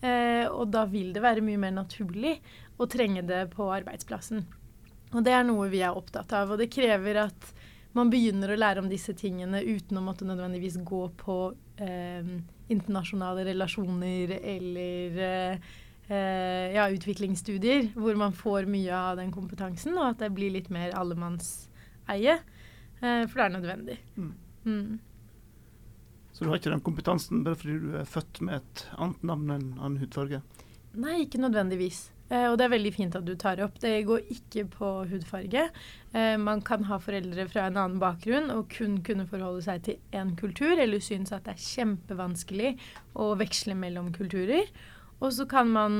Eh, 0.01 0.47
og 0.49 0.71
da 0.73 0.83
vil 0.89 1.13
det 1.15 1.23
være 1.23 1.45
mye 1.45 1.61
mer 1.61 1.75
naturlig 1.75 2.39
å 2.81 2.89
trenge 2.91 3.23
det 3.27 3.45
på 3.55 3.69
arbeidsplassen. 3.71 4.43
Og 5.11 5.23
det 5.23 5.35
er 5.35 5.45
noe 5.47 5.67
vi 5.71 5.83
er 5.85 5.95
opptatt 5.95 6.33
av. 6.35 6.53
Og 6.53 6.59
det 6.59 6.71
krever 6.73 7.23
at 7.27 7.51
man 7.97 8.11
begynner 8.11 8.53
å 8.53 8.59
lære 8.59 8.81
om 8.83 8.89
disse 8.91 9.13
tingene 9.17 9.61
uten 9.61 9.99
å 9.99 10.03
måtte 10.03 10.27
nødvendigvis 10.27 10.79
gå 10.87 11.03
på 11.19 11.37
eh, 11.83 12.35
internasjonale 12.71 13.45
relasjoner 13.51 14.37
eller 14.39 15.23
eh, 15.27 15.71
ja, 16.11 16.89
utviklingsstudier, 16.91 17.93
hvor 17.95 18.17
man 18.19 18.33
får 18.35 18.65
mye 18.67 18.91
av 18.91 19.19
den 19.19 19.31
kompetansen, 19.31 19.95
og 19.95 20.09
at 20.09 20.25
det 20.25 20.31
blir 20.35 20.51
litt 20.51 20.67
mer 20.73 20.91
allemannseie. 20.99 22.39
Eh, 23.01 23.23
for 23.27 23.39
det 23.39 23.45
er 23.45 23.55
nødvendig. 23.55 23.97
Mm. 24.15 24.33
Mm. 24.65 24.99
Så 26.31 26.43
du 26.43 26.49
har 26.51 26.61
ikke 26.61 26.73
den 26.73 26.85
kompetansen 26.85 27.43
bare 27.45 27.57
fordi 27.59 27.79
du 27.81 27.93
er 27.99 28.09
født 28.09 28.41
med 28.45 28.61
et 28.61 28.87
annet 28.97 29.23
navn 29.25 29.53
enn 29.57 29.69
annen 29.79 30.01
hudfarge? 30.01 30.41
Nei, 31.01 31.23
ikke 31.25 31.41
nødvendigvis. 31.41 32.09
Eh, 32.31 32.45
og 32.47 32.59
det 32.59 32.67
er 32.67 32.73
veldig 32.75 32.93
fint 32.95 33.17
at 33.17 33.25
du 33.25 33.33
tar 33.39 33.61
opp. 33.65 33.79
Det 33.81 34.05
går 34.07 34.29
ikke 34.35 34.67
på 34.71 34.91
hudfarge. 35.09 35.65
Eh, 36.13 36.37
man 36.39 36.61
kan 36.65 36.85
ha 36.87 37.01
foreldre 37.01 37.47
fra 37.49 37.65
en 37.67 37.81
annen 37.81 37.99
bakgrunn 38.01 38.51
og 38.53 38.69
kun 38.71 38.99
kunne 39.05 39.27
forholde 39.29 39.65
seg 39.65 39.83
til 39.87 39.99
én 40.15 40.35
kultur, 40.39 40.77
eller 40.77 41.03
synes 41.03 41.33
at 41.35 41.47
det 41.47 41.57
er 41.57 41.67
kjempevanskelig 41.67 42.75
å 43.19 43.33
veksle 43.39 43.75
mellom 43.75 44.13
kulturer. 44.15 44.69
Og 45.21 45.33
så 45.35 45.45
kan 45.49 45.69
man 45.71 45.97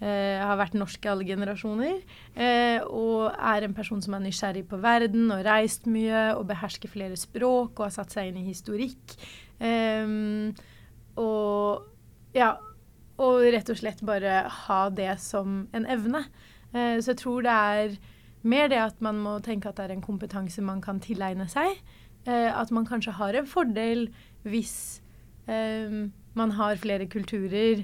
eh, 0.00 0.40
ha 0.40 0.54
vært 0.58 0.76
norsk 0.78 1.04
i 1.04 1.10
alle 1.12 1.26
generasjoner 1.28 1.96
eh, 2.34 2.80
og 2.84 3.30
er 3.32 3.66
en 3.66 3.76
person 3.76 4.02
som 4.04 4.16
er 4.16 4.24
nysgjerrig 4.24 4.64
på 4.70 4.80
verden 4.82 5.30
og 5.34 5.44
reist 5.46 5.88
mye 5.90 6.30
og 6.38 6.46
behersker 6.50 6.90
flere 6.92 7.18
språk 7.20 7.78
og 7.78 7.88
har 7.88 7.96
satt 7.98 8.14
seg 8.14 8.30
inn 8.30 8.40
i 8.42 8.48
historikk. 8.48 9.16
Eh, 9.60 10.08
og 11.20 12.34
ja, 12.34 12.54
og 13.22 13.44
rett 13.54 13.70
og 13.70 13.78
slett 13.78 14.02
bare 14.06 14.42
ha 14.66 14.80
det 14.90 15.12
som 15.22 15.64
en 15.76 15.86
evne. 15.90 16.24
Eh, 16.74 16.98
så 16.98 17.12
jeg 17.12 17.22
tror 17.22 17.46
det 17.46 17.54
er 17.54 17.98
mer 18.44 18.68
det 18.72 18.80
at 18.82 19.04
man 19.04 19.20
må 19.22 19.38
tenke 19.44 19.70
at 19.70 19.78
det 19.78 19.86
er 19.86 19.94
en 19.94 20.04
kompetanse 20.04 20.64
man 20.64 20.82
kan 20.84 20.98
tilegne 21.00 21.46
seg. 21.52 21.78
Eh, 22.26 22.50
at 22.50 22.72
man 22.74 22.88
kanskje 22.88 23.16
har 23.20 23.36
en 23.36 23.48
fordel 23.48 24.08
hvis 24.44 25.00
man 25.44 26.52
har 26.56 26.78
flere 26.80 27.04
kulturer 27.12 27.82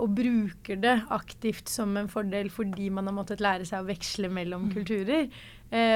og 0.00 0.14
bruker 0.16 0.78
det 0.82 0.94
aktivt 1.14 1.70
som 1.70 1.96
en 2.00 2.10
fordel 2.10 2.48
fordi 2.50 2.88
man 2.94 3.06
har 3.10 3.16
måttet 3.16 3.42
lære 3.44 3.66
seg 3.68 3.84
å 3.84 3.88
veksle 3.88 4.30
mellom 4.32 4.66
mm. 4.66 4.72
kulturer. 4.74 5.28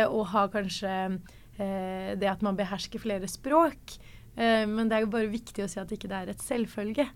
og 0.09 0.27
har 0.35 0.51
kanskje 0.53 0.93
det 1.57 2.29
at 2.29 2.43
man 2.45 2.57
behersker 2.57 3.01
flere 3.01 3.29
språk. 3.29 3.97
men 4.37 4.89
det 4.89 4.97
er 4.97 5.05
jo 5.05 5.12
bare 5.12 5.33
viktig 5.33 5.65
å 5.65 5.69
si 5.69 5.81
at 5.81 5.93
ikke 5.93 6.09
det 6.09 6.21
ikke 6.21 6.29
er 6.29 6.33
et 6.33 6.45
selvfølge. 6.45 7.07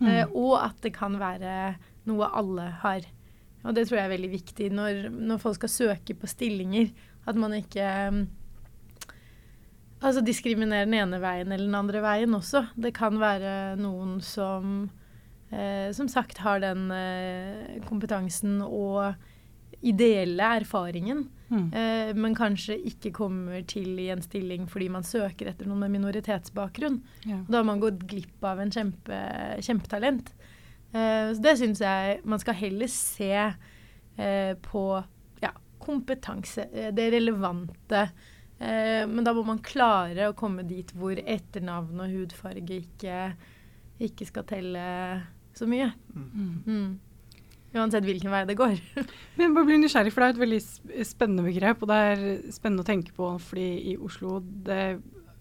Mm. 0.00 0.32
Og 0.32 0.56
at 0.60 0.80
det 0.82 0.94
kan 0.96 1.18
være 1.20 1.76
noe 2.08 2.28
alle 2.32 2.70
har. 2.82 3.06
Og 3.66 3.74
det 3.74 3.88
tror 3.88 4.00
jeg 4.00 4.08
er 4.08 4.14
veldig 4.14 4.32
viktig 4.32 4.68
når, 4.74 5.08
når 5.12 5.40
folk 5.42 5.58
skal 5.58 5.72
søke 5.72 6.16
på 6.16 6.30
stillinger. 6.30 6.92
At 7.28 7.36
man 7.36 7.56
ikke 7.56 7.88
altså 9.98 10.22
diskriminerer 10.22 10.86
den 10.86 10.98
ene 11.00 11.20
veien 11.22 11.50
eller 11.50 11.66
den 11.66 11.78
andre 11.78 12.02
veien 12.04 12.36
også. 12.38 12.68
Det 12.78 12.94
kan 12.96 13.18
være 13.20 13.76
noen 13.80 14.18
som 14.24 14.88
uh, 15.52 15.88
som 15.96 16.08
sagt 16.12 16.42
har 16.44 16.62
den 16.64 16.90
eh, 16.94 17.78
kompetansen 17.88 18.60
og 18.64 19.14
ideelle 19.80 20.42
erfaringen, 20.58 21.22
mm. 21.48 21.66
eh, 21.72 22.10
men 22.18 22.34
kanskje 22.36 22.78
ikke 22.90 23.12
kommer 23.14 23.62
til 23.68 23.98
i 24.00 24.08
en 24.10 24.22
stilling 24.24 24.66
fordi 24.70 24.88
man 24.90 25.06
søker 25.06 25.52
etter 25.52 25.68
noen 25.68 25.84
med 25.84 25.94
minoritetsbakgrunn. 25.98 26.98
Ja. 27.28 27.42
Da 27.46 27.60
har 27.60 27.68
man 27.68 27.82
gått 27.82 28.02
glipp 28.10 28.42
av 28.46 28.62
en 28.62 28.72
kjempe, 28.74 29.20
kjempetalent. 29.62 30.32
Eh, 30.90 31.30
så 31.30 31.44
det 31.44 31.54
syns 31.60 31.82
jeg 31.84 32.18
man 32.26 32.42
skal 32.42 32.58
heller 32.58 32.90
se 32.90 33.30
eh, 33.38 34.52
på 34.66 34.84
ja, 35.44 35.52
kompetanse, 35.84 36.66
eh, 36.72 36.90
det 36.94 37.10
relevante. 37.14 38.08
Eh, 38.58 39.06
men 39.06 39.22
da 39.22 39.36
må 39.36 39.46
man 39.46 39.62
klare 39.62 40.30
å 40.30 40.36
komme 40.38 40.66
dit 40.66 40.90
hvor 40.98 41.22
etternavn 41.22 42.02
og 42.02 42.18
hudfarge 42.18 42.82
ikke, 42.82 43.24
ikke 44.02 44.26
skal 44.26 44.48
telle 44.48 44.86
så 45.58 45.68
mye. 45.70 45.90
Mm. 46.14 46.54
Mm. 46.66 46.88
Uansett 47.76 48.06
hvilken 48.06 48.32
vei 48.32 48.44
det 48.48 48.56
går. 48.58 48.78
Men 49.38 49.56
bare 49.56 49.68
bli 49.68 49.80
nysgjerrig, 49.82 50.14
for 50.14 50.24
det 50.24 50.28
er 50.28 50.36
et 50.36 50.44
veldig 50.44 50.62
spennende 51.08 51.44
begrep. 51.46 51.82
Og 51.84 51.90
det 51.90 51.98
er 52.12 52.24
spennende 52.54 52.86
å 52.86 52.88
tenke 52.88 53.12
på, 53.16 53.34
fordi 53.50 53.68
i 53.92 53.98
Oslo 54.00 54.38
det 54.66 54.80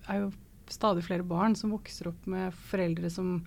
er 0.08 0.22
jo 0.24 0.34
stadig 0.72 1.06
flere 1.06 1.24
barn 1.28 1.56
som 1.56 1.72
vokser 1.72 2.10
opp 2.12 2.28
med 2.28 2.56
foreldre 2.68 3.12
som 3.12 3.40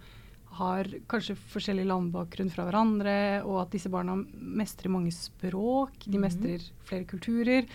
har 0.61 0.89
kanskje 1.11 1.37
forskjellig 1.53 1.85
landbakgrunn 1.87 2.51
fra 2.51 2.65
hverandre, 2.67 3.17
og 3.47 3.61
at 3.63 3.75
disse 3.75 3.91
barna 3.93 4.17
mestrer 4.35 4.91
mange 4.93 5.13
språk. 5.15 6.01
De 6.07 6.17
mhm. 6.17 6.25
mestrer 6.25 6.65
flere 6.89 7.07
kulturer. 7.11 7.69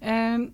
Eh, 0.00 0.46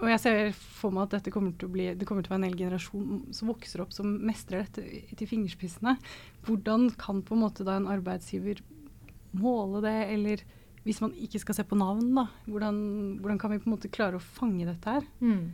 og 0.00 0.08
jeg 0.10 0.20
ser 0.20 0.38
for 0.58 0.94
meg 0.94 1.06
at 1.06 1.18
dette 1.18 1.32
kommer 1.34 1.54
til 1.58 1.68
å 1.68 1.74
bli, 1.74 1.86
det 1.94 2.06
kommer 2.08 2.24
til 2.24 2.32
å 2.32 2.34
være 2.34 2.42
en 2.42 2.48
hel 2.48 2.58
generasjon 2.58 3.20
som 3.36 3.50
vokser 3.52 3.82
opp 3.84 3.94
som 3.94 4.10
mestrer 4.26 4.64
dette 4.64 5.14
til 5.14 5.30
fingerspissene. 5.30 5.94
Hvordan 6.46 6.88
kan 6.98 7.22
på 7.24 7.36
en 7.36 7.44
måte 7.44 7.66
da 7.66 7.78
en 7.78 7.90
arbeidsgiver 7.92 8.62
måle 9.38 9.82
det, 9.84 9.96
eller 10.14 10.42
hvis 10.84 11.00
man 11.00 11.14
ikke 11.16 11.40
skal 11.40 11.56
se 11.58 11.66
på 11.66 11.78
navn, 11.78 12.10
da, 12.16 12.26
hvordan, 12.50 12.80
hvordan 13.22 13.38
kan 13.40 13.54
vi 13.54 13.60
på 13.62 13.70
en 13.70 13.76
måte 13.76 13.92
klare 13.92 14.18
å 14.18 14.24
fange 14.24 14.66
dette 14.68 14.96
her? 14.98 15.06
Mm. 15.22 15.52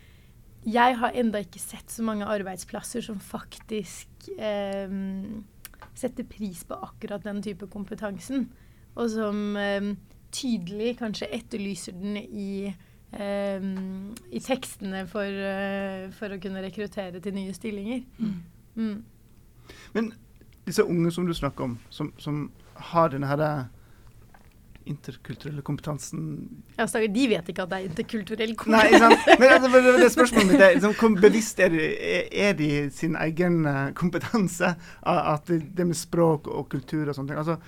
jeg 0.67 0.99
har 1.01 1.19
enda 1.19 1.43
ikke 1.43 1.63
sett 1.63 1.91
så 1.91 2.05
mange 2.07 2.27
arbeidsplasser 2.31 3.03
som 3.03 3.19
faktisk 3.23 4.29
eh, 4.39 4.93
setter 5.97 6.27
pris 6.29 6.63
på 6.67 6.79
akkurat 6.87 7.25
den 7.27 7.43
type 7.43 7.69
kompetansen, 7.73 8.49
og 8.97 9.11
som 9.13 9.57
tydelig 10.33 10.97
kanskje 10.99 11.29
etterlyser 11.33 11.95
den 11.97 12.17
i, 12.17 12.69
i 13.17 14.41
tekstene 14.45 15.03
for, 15.09 15.25
uh, 15.25 16.07
for, 16.17 16.33
å 16.33 16.39
kunne 16.41 16.63
rekruttere 16.65 17.21
til 17.25 17.37
nye 17.37 17.53
stillinger. 17.57 18.03
Mm. 18.17 18.35
Mm. 18.77 19.71
Men 19.97 20.11
disse 20.69 20.85
unge 20.85 21.13
som 21.13 21.29
du 21.29 21.33
snakker 21.37 21.69
om, 21.69 21.77
som, 21.93 22.11
som 22.21 22.47
har 22.91 23.13
denne 23.13 23.29
her 23.31 23.45
interkulturelle 24.87 25.63
kompetansen 25.67 26.23
Ja, 26.79 26.87
stakkar, 26.87 27.09
de 27.15 27.25
vet 27.33 27.49
ikke 27.53 27.65
at 27.67 27.71
det 27.73 27.79
er 27.81 27.89
interkulturell 27.91 28.53
kompetanse. 28.59 29.01
Nei, 29.03 29.03
sant? 29.03 29.41
Men 29.41 29.55
altså, 29.57 29.71
det, 29.75 29.95
det 30.03 30.11
spørsmålet 30.15 30.53
mitt 30.53 30.63
er 30.67 30.77
liksom, 30.77 30.95
hvor 31.01 31.17
bevisst 31.27 31.63
er 31.67 31.73
de, 31.75 31.89
er- 32.47 32.55
de 32.59 32.71
sin 32.95 33.17
egen 33.27 33.59
eh, 33.67 33.83
kompetanse? 33.99 34.75
At 35.03 35.51
det, 35.51 35.61
det 35.79 35.87
med 35.91 35.99
språk 35.99 36.47
og 36.53 36.69
kultur 36.73 37.09
og 37.11 37.15
sånne 37.19 37.33
ting. 37.35 37.43
Altså, 37.43 37.59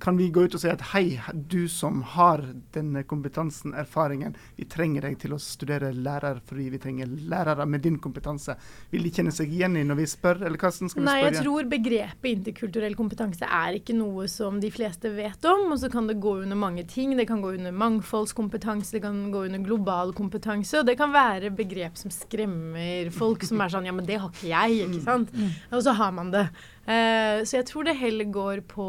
kan 0.00 0.16
vi 0.16 0.28
gå 0.30 0.44
ut 0.44 0.54
og 0.56 0.60
si 0.60 0.68
at 0.68 0.82
hei, 0.92 1.18
du 1.32 1.64
som 1.72 2.02
har 2.14 2.42
denne 2.74 3.04
kompetansen, 3.08 3.72
erfaringen, 3.78 4.34
vi 4.58 4.66
trenger 4.68 5.06
deg 5.08 5.16
til 5.22 5.34
å 5.36 5.40
studere 5.40 5.92
lærer 5.94 6.40
fordi 6.44 6.68
vi 6.74 6.80
trenger 6.82 7.08
lærere 7.30 7.66
med 7.66 7.84
din 7.84 7.96
kompetanse. 8.02 8.56
Vil 8.92 9.06
de 9.06 9.12
kjenne 9.14 9.32
seg 9.34 9.52
igjen 9.52 9.78
i 9.80 9.84
når 9.88 10.00
vi 10.02 10.08
spør, 10.10 10.42
eller 10.44 10.60
hva 10.60 10.72
skal 10.74 10.90
vi 10.92 11.06
Nei, 11.06 11.16
jeg 11.22 11.34
spørre? 11.34 11.44
tror 11.46 11.70
begrepet 11.72 12.30
interkulturell 12.34 12.96
kompetanse 12.98 13.48
er 13.48 13.78
ikke 13.78 13.96
noe 13.96 14.28
som 14.28 14.60
de 14.60 14.70
fleste 14.74 15.12
vet 15.16 15.48
om. 15.48 15.66
Og 15.72 15.80
så 15.80 15.90
kan 15.92 16.08
det 16.10 16.18
gå 16.22 16.36
under 16.42 16.58
mange 16.58 16.84
ting. 16.90 17.16
Det 17.16 17.26
kan 17.30 17.42
gå 17.44 17.54
under 17.56 17.72
mangfoldskompetanse, 17.72 18.92
det 18.98 19.02
kan 19.06 19.30
gå 19.32 19.46
under 19.48 19.64
global 19.64 20.12
kompetanse. 20.16 20.80
Og 20.80 20.88
det 20.88 20.98
kan 21.00 21.14
være 21.14 21.52
begrep 21.54 21.96
som 22.00 22.12
skremmer 22.12 23.10
folk 23.14 23.44
som 23.48 23.60
er 23.64 23.72
sånn 23.72 23.88
Ja, 23.88 23.96
men 23.96 24.06
det 24.08 24.20
har 24.20 24.32
ikke 24.32 24.52
jeg, 24.52 24.84
ikke 24.88 25.04
sant? 25.04 25.34
Og 25.72 25.82
så 25.84 25.96
har 25.96 26.12
man 26.16 26.32
det. 26.34 26.46
Eh, 26.84 27.42
så 27.48 27.60
jeg 27.60 27.68
tror 27.70 27.86
det 27.88 27.96
heller 27.96 28.28
går 28.28 28.64
på 28.68 28.86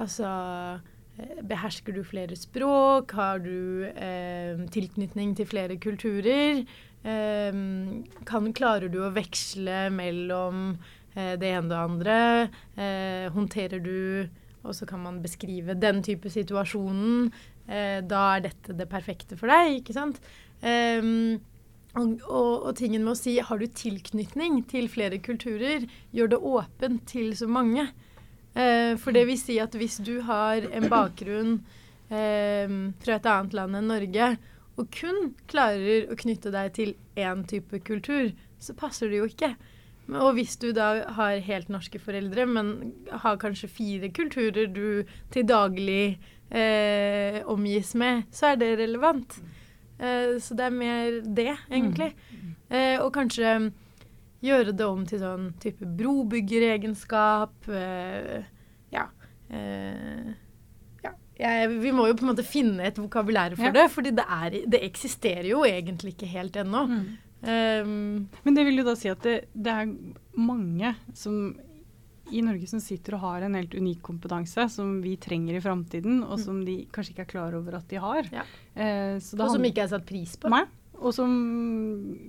Altså 0.00 0.30
eh, 1.18 1.40
Behersker 1.48 1.96
du 1.96 2.02
flere 2.04 2.36
språk? 2.36 3.14
Har 3.16 3.40
du 3.44 3.88
eh, 3.88 4.60
tilknytning 4.72 5.34
til 5.38 5.48
flere 5.48 5.76
kulturer? 5.80 6.62
Eh, 7.00 7.60
kan, 8.28 8.50
klarer 8.56 8.92
du 8.92 9.00
å 9.04 9.12
veksle 9.16 9.86
mellom 9.96 10.74
eh, 11.16 11.36
det 11.40 11.54
ene 11.54 11.64
og 11.64 11.72
det 11.72 11.80
andre? 11.80 12.18
Eh, 12.76 13.26
håndterer 13.32 13.80
du 13.80 14.28
Og 14.62 14.74
så 14.76 14.84
kan 14.84 15.00
man 15.00 15.22
beskrive 15.24 15.72
den 15.72 16.02
type 16.04 16.28
situasjonen. 16.28 17.30
Da 17.70 18.20
er 18.34 18.40
dette 18.44 18.74
det 18.76 18.88
perfekte 18.90 19.36
for 19.38 19.48
deg, 19.48 19.78
ikke 19.78 19.94
sant? 19.96 20.18
Eh, 20.60 21.00
og, 21.98 22.20
og, 22.28 22.52
og 22.68 22.76
tingen 22.78 23.02
med 23.02 23.14
å 23.14 23.18
si 23.18 23.38
har 23.42 23.58
du 23.58 23.66
tilknytning 23.66 24.62
til 24.70 24.86
flere 24.92 25.18
kulturer, 25.22 25.88
gjør 26.14 26.34
det 26.34 26.40
åpent 26.52 27.04
til 27.10 27.32
så 27.38 27.48
mange. 27.50 27.88
Eh, 28.54 28.94
for 29.00 29.14
det 29.14 29.26
vil 29.28 29.38
si 29.38 29.58
at 29.62 29.74
hvis 29.78 30.00
du 30.06 30.20
har 30.26 30.66
en 30.70 30.88
bakgrunn 30.90 31.58
eh, 32.10 32.70
fra 33.02 33.18
et 33.18 33.28
annet 33.32 33.58
land 33.58 33.78
enn 33.80 33.90
Norge, 33.90 34.30
og 34.78 34.88
kun 34.94 35.34
klarer 35.50 36.08
å 36.08 36.16
knytte 36.18 36.52
deg 36.54 36.72
til 36.78 36.94
én 37.18 37.44
type 37.48 37.82
kultur, 37.84 38.30
så 38.62 38.74
passer 38.78 39.10
det 39.10 39.20
jo 39.20 39.28
ikke. 39.28 39.54
Og 40.10 40.34
hvis 40.38 40.56
du 40.58 40.70
da 40.74 41.04
har 41.18 41.42
helt 41.46 41.68
norske 41.70 42.00
foreldre, 42.02 42.46
men 42.48 42.72
har 43.22 43.38
kanskje 43.38 43.70
fire 43.70 44.10
kulturer 44.14 44.70
du 44.70 45.06
til 45.30 45.46
daglig 45.46 46.18
eh, 46.50 47.40
omgis 47.46 47.94
med, 47.98 48.26
så 48.34 48.52
er 48.52 48.62
det 48.62 48.72
relevant. 48.80 49.38
Eh, 50.00 50.38
så 50.40 50.56
det 50.56 50.66
er 50.66 50.74
mer 50.74 51.20
det, 51.36 51.52
egentlig. 51.70 52.14
Eh, 52.70 52.96
og 53.02 53.12
kanskje 53.14 53.54
gjøre 54.40 54.72
det 54.72 54.86
om 54.88 55.02
til 55.04 55.20
sånn 55.20 55.50
type 55.60 55.84
brobyggeregenskap. 55.98 57.68
Eh, 57.68 58.44
ja. 58.94 59.06
Eh, 59.50 60.30
ja. 61.04 61.12
Jeg, 61.40 61.68
vi 61.82 61.92
må 61.92 62.06
jo 62.08 62.16
på 62.16 62.24
en 62.26 62.32
måte 62.32 62.44
finne 62.46 62.84
et 62.88 62.98
vokabulære 63.00 63.56
for 63.58 63.68
Ja. 63.68 63.72
det, 63.72 63.90
fordi 63.92 64.10
det, 64.16 64.24
er, 64.28 64.56
det 64.66 64.82
eksisterer 64.86 65.48
jo 65.50 65.64
egentlig 65.68 66.14
ikke 66.16 66.26
helt 66.32 66.56
ennå. 66.56 66.86
Um, 67.40 68.28
Men 68.44 68.56
det 68.56 68.66
vil 68.66 68.76
jo 68.82 68.84
da 68.84 68.94
si 69.00 69.08
at 69.08 69.22
det, 69.24 69.36
det 69.56 69.72
er 69.72 69.92
mange 70.36 70.94
som 71.16 71.56
i 72.32 72.42
Norge 72.42 72.66
som 72.70 72.80
sitter 72.80 73.14
og 73.16 73.20
har 73.24 73.42
en 73.46 73.54
helt 73.58 73.74
unik 73.74 74.02
kompetanse 74.02 74.68
som 74.70 75.00
vi 75.02 75.16
trenger 75.16 75.56
i 75.56 75.60
framtiden, 75.64 76.22
og 76.24 76.38
som 76.40 76.64
de 76.64 76.86
kanskje 76.92 77.14
ikke 77.14 77.26
er 77.26 77.32
klar 77.34 77.54
over 77.58 77.76
at 77.80 77.88
de 77.88 77.96
har. 78.02 78.22
Ja. 78.32 78.44
Eh, 78.74 79.18
så 79.22 79.38
og 79.40 79.50
som 79.56 79.64
ikke 79.64 79.82
er 79.84 79.88
satt 79.94 80.06
pris 80.08 80.36
på. 80.40 80.50
Nei. 80.52 80.64
Og 81.00 81.14
som 81.16 81.30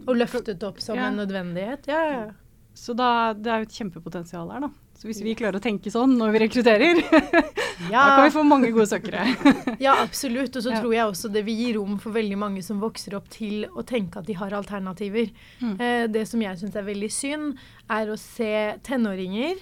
Og 0.08 0.16
løftet 0.16 0.64
opp 0.64 0.80
som 0.80 0.96
Ja. 0.96 1.08
en 1.10 1.18
nødvendighet. 1.20 1.88
Ja, 1.88 2.04
ja. 2.12 2.30
Så 2.74 2.94
da, 2.96 3.34
det 3.34 3.52
er 3.52 3.60
jo 3.60 3.68
et 3.68 3.76
kjempepotensial 3.76 4.50
her, 4.50 4.62
da. 4.62 4.70
Så 4.96 5.08
hvis 5.10 5.20
vi 5.26 5.34
klarer 5.36 5.58
å 5.58 5.62
tenke 5.64 5.90
sånn 5.92 6.14
når 6.16 6.32
vi 6.32 6.40
rekrutterer, 6.44 7.00
da 7.92 8.02
kan 8.16 8.24
vi 8.28 8.32
få 8.36 8.44
mange 8.46 8.70
gode 8.72 8.86
søkere. 8.88 9.26
Ja, 9.82 9.96
absolutt. 10.04 10.56
Og 10.56 10.64
så 10.64 10.72
Ja. 10.72 10.80
tror 10.80 10.94
jeg 10.94 11.06
også 11.10 11.32
det 11.34 11.44
vil 11.48 11.58
gi 11.58 11.74
rom 11.76 11.98
for 12.00 12.12
veldig 12.14 12.38
mange 12.38 12.62
som 12.64 12.80
vokser 12.80 13.16
opp 13.18 13.28
til 13.34 13.66
å 13.76 13.84
tenke 13.84 14.18
at 14.22 14.26
de 14.30 14.34
har 14.38 14.52
alternativer. 14.54 15.32
Mm. 15.60 15.74
Eh, 15.82 16.08
det 16.08 16.28
som 16.30 16.40
jeg 16.40 16.56
syns 16.62 16.76
er 16.78 16.84
veldig 16.86 17.10
synd, 17.12 17.58
er 17.90 18.08
å 18.14 18.18
se 18.18 18.78
tenåringer 18.86 19.58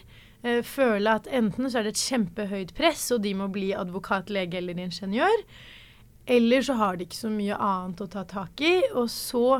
føle 0.64 1.18
at 1.20 1.26
enten 1.36 1.68
så 1.68 1.82
er 1.82 1.88
det 1.88 1.98
et 1.98 2.06
kjempehøyt 2.08 2.70
press, 2.78 3.10
og 3.12 3.26
de 3.26 3.34
må 3.36 3.50
bli 3.52 3.74
advokat, 3.76 4.32
lege 4.32 4.62
eller 4.62 4.80
ingeniør, 4.80 5.44
eller 6.30 6.64
så 6.64 6.78
har 6.80 6.96
de 6.96 7.08
ikke 7.08 7.18
så 7.18 7.32
mye 7.34 7.58
annet 7.58 8.04
å 8.06 8.08
ta 8.14 8.24
tak 8.30 8.62
i, 8.64 8.76
og 8.94 9.10
så 9.12 9.60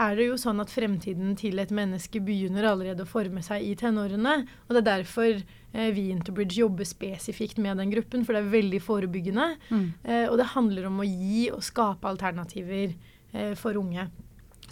er 0.00 0.16
det 0.16 0.26
jo 0.30 0.38
sånn 0.40 0.60
at 0.62 0.72
fremtiden 0.72 1.34
til 1.36 1.60
et 1.60 1.72
menneske 1.74 2.20
begynner 2.24 2.66
allerede 2.70 3.04
å 3.04 3.08
forme 3.08 3.42
seg 3.44 3.64
i 3.66 3.74
tenårene. 3.78 4.38
Og 4.66 4.74
det 4.74 4.80
er 4.80 4.88
derfor 4.88 5.30
eh, 5.36 5.90
vi 5.92 6.06
i 6.06 6.14
Interbridge 6.14 6.62
jobber 6.62 6.88
spesifikt 6.88 7.60
med 7.60 7.80
den 7.80 7.92
gruppen, 7.92 8.24
for 8.24 8.36
det 8.36 8.42
er 8.42 8.54
veldig 8.54 8.80
forebyggende. 8.84 9.48
Mm. 9.68 9.86
Eh, 10.04 10.26
og 10.30 10.38
det 10.40 10.52
handler 10.54 10.88
om 10.88 11.02
å 11.02 11.08
gi 11.08 11.46
og 11.52 11.64
skape 11.66 12.08
alternativer 12.08 12.94
eh, 12.94 13.52
for 13.58 13.76
unge. 13.80 14.08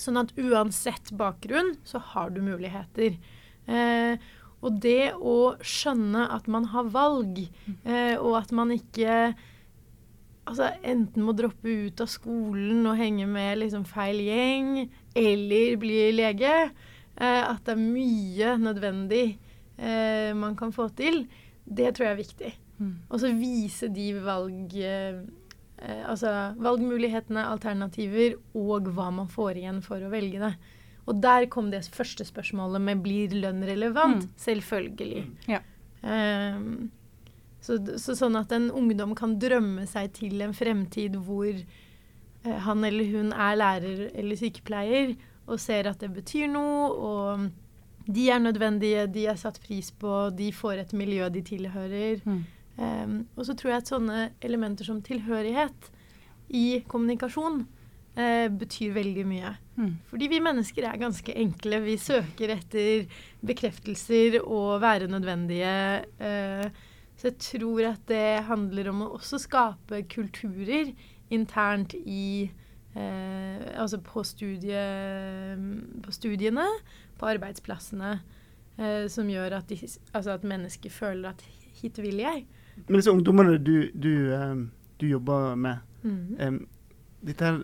Sånn 0.01 0.23
at 0.23 0.33
uansett 0.41 1.13
bakgrunn, 1.21 1.75
så 1.85 2.01
har 2.15 2.33
du 2.33 2.41
muligheter. 2.45 3.19
Eh, 3.69 4.31
og 4.61 4.77
det 4.85 5.13
å 5.17 5.55
skjønne 5.65 6.27
at 6.35 6.49
man 6.53 6.69
har 6.75 6.91
valg, 6.93 7.41
eh, 7.85 8.17
og 8.19 8.37
at 8.43 8.53
man 8.57 8.75
ikke 8.75 9.33
altså, 10.45 10.71
enten 10.83 11.25
må 11.25 11.35
droppe 11.37 11.73
ut 11.87 12.03
av 12.05 12.11
skolen 12.13 12.85
og 12.89 12.99
henge 13.01 13.29
med 13.31 13.63
liksom, 13.63 13.87
feil 13.89 14.21
gjeng, 14.25 14.73
eller 15.17 15.77
bli 15.81 16.01
lege. 16.17 16.55
Eh, 17.17 17.43
at 17.45 17.65
det 17.67 17.77
er 17.77 17.83
mye 17.83 18.57
nødvendig 18.61 19.25
eh, 19.77 20.31
man 20.37 20.57
kan 20.59 20.73
få 20.77 20.91
til. 20.97 21.25
Det 21.65 21.95
tror 21.95 22.11
jeg 22.11 22.15
er 22.15 22.23
viktig. 22.23 22.55
Mm. 22.81 22.97
Og 23.09 23.21
så 23.23 23.37
vise 23.37 23.93
de 23.93 24.11
valg... 24.25 24.75
Eh, 24.77 25.21
altså 25.81 26.29
valgmulighetene, 26.61 27.41
alternativer, 27.49 28.35
og 28.53 28.91
hva 28.93 29.07
man 29.17 29.31
får 29.33 29.63
igjen 29.63 29.79
for 29.81 30.03
å 30.05 30.11
velge 30.13 30.43
det. 30.43 30.51
Og 31.11 31.19
der 31.23 31.49
kom 31.51 31.73
det 31.73 31.83
første 31.91 32.25
spørsmålet 32.27 32.83
med 32.87 33.03
blir 33.03 33.35
lønn 33.43 33.65
relevant? 33.67 34.25
Mm. 34.25 34.35
Selvfølgelig. 34.39 35.25
Ja. 35.51 35.61
Um, 36.07 36.91
så, 37.61 37.77
så 38.01 38.15
sånn 38.17 38.39
at 38.39 38.53
en 38.57 38.71
ungdom 38.73 39.17
kan 39.19 39.35
drømme 39.43 39.85
seg 39.91 40.15
til 40.17 40.41
en 40.45 40.55
fremtid 40.57 41.19
hvor 41.27 41.51
uh, 41.51 42.59
han 42.67 42.87
eller 42.87 43.11
hun 43.11 43.35
er 43.35 43.59
lærer 43.59 44.07
eller 44.15 44.39
sykepleier 44.39 45.17
og 45.51 45.59
ser 45.61 45.91
at 45.91 46.01
det 46.01 46.13
betyr 46.15 46.47
noe, 46.53 46.87
og 46.95 48.07
de 48.07 48.29
er 48.31 48.39
nødvendige, 48.39 49.09
de 49.11 49.27
er 49.33 49.39
satt 49.41 49.59
pris 49.65 49.91
på, 49.91 50.31
de 50.37 50.53
får 50.55 50.85
et 50.85 50.93
miljø 50.95 51.27
de 51.33 51.43
tilhører. 51.43 52.23
Mm. 52.23 52.45
Um, 52.81 53.17
og 53.35 53.49
så 53.49 53.57
tror 53.59 53.75
jeg 53.75 53.83
at 53.83 53.91
sånne 53.91 54.21
elementer 54.47 54.87
som 54.87 55.03
tilhørighet 55.05 55.91
i 56.55 56.81
kommunikasjon 56.89 57.65
eh, 58.21 58.47
betyr 58.61 58.93
veldig 58.99 59.25
mye. 59.31 59.51
Mm. 59.81 59.95
Fordi 60.11 60.29
vi 60.29 60.41
mennesker 60.45 60.87
er 60.91 61.01
ganske 61.01 61.35
enkle. 61.41 61.81
Vi 61.87 61.97
søker 62.01 62.53
etter 62.59 63.07
bekreftelser 63.47 64.41
og 64.43 64.81
være 64.85 65.09
nødvendige. 65.11 65.75
Eh, 66.21 66.69
så 67.21 67.29
jeg 67.31 67.39
tror 67.45 67.87
at 67.91 68.05
det 68.09 68.45
handler 68.49 68.89
om 68.93 69.03
å 69.07 69.11
også 69.19 69.41
skape 69.43 70.03
kulturer 70.13 70.93
internt 71.31 71.93
i 72.01 72.51
eh, 72.97 73.59
Altså 73.81 74.01
på, 74.03 74.23
studie, 74.27 74.81
på 76.03 76.13
studiene, 76.15 76.65
på 77.21 77.29
arbeidsplassene, 77.31 78.15
eh, 78.79 79.07
som 79.13 79.29
gjør 79.31 79.59
at, 79.61 79.69
de, 79.71 79.79
altså 80.17 80.35
at 80.37 80.47
mennesker 80.49 80.91
føler 80.93 81.31
at 81.35 81.45
hit 81.81 82.01
vil 82.03 82.21
jeg. 82.23 82.47
Men 82.89 83.01
disse 83.01 83.13
ungdommene 83.13 83.59
du, 83.61 83.75
du, 83.95 84.13
eh, 84.35 84.57
du 85.01 85.07
jobber 85.11 85.55
med, 85.57 85.87
Mhm. 86.03 86.37
um, 86.41 86.55
dette 87.21 87.45
her 87.45 87.59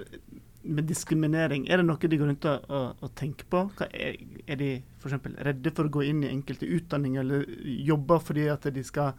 med 0.66 0.88
diskriminering, 0.88 1.66
er 1.68 1.80
det 1.80 1.86
noe 1.86 2.10
de 2.10 2.18
går 2.18 2.30
rundt 2.30 2.46
og, 2.50 2.70
og, 3.00 3.10
tenker 3.18 3.48
på? 3.50 3.64
Hva 3.78 3.88
er, 3.94 4.16
er 4.46 4.60
de 4.60 4.70
f.eks. 5.00 5.18
redde 5.46 5.72
for 5.74 5.88
å 5.88 5.94
gå 5.98 6.06
inn 6.08 6.24
i 6.24 6.32
enkelte 6.32 6.68
utdanninger 6.78 7.22
eller 7.22 7.44
jobber 7.86 8.22
fordi 8.22 8.48
at 8.52 8.66
de 8.74 8.84
skal 8.86 9.14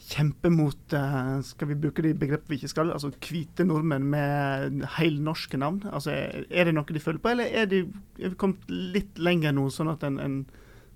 kjempe 0.00 0.48
mot 0.48 0.94
eh, 0.96 1.40
Skal 1.44 1.68
vi 1.68 1.76
bruke 1.82 2.02
de 2.04 2.14
begrepene 2.16 2.54
vi 2.54 2.60
ikke 2.60 2.72
skal? 2.72 2.92
Altså 2.94 3.12
hvite 3.12 3.66
nordmenn 3.66 4.08
med 4.12 4.86
helnorske 4.96 5.60
navn? 5.60 5.82
Altså, 5.92 6.14
er, 6.14 6.64
det 6.64 6.74
noe 6.76 6.88
de 6.88 7.02
føler 7.02 7.20
på, 7.20 7.34
eller 7.34 7.52
er 7.52 7.68
de 7.70 7.84
er 8.20 8.36
kommet 8.40 8.64
litt 8.70 9.20
lenger 9.20 9.54
nå, 9.56 9.68
sånn 9.74 9.92
at 9.92 10.04
en, 10.08 10.18
en 10.22 10.40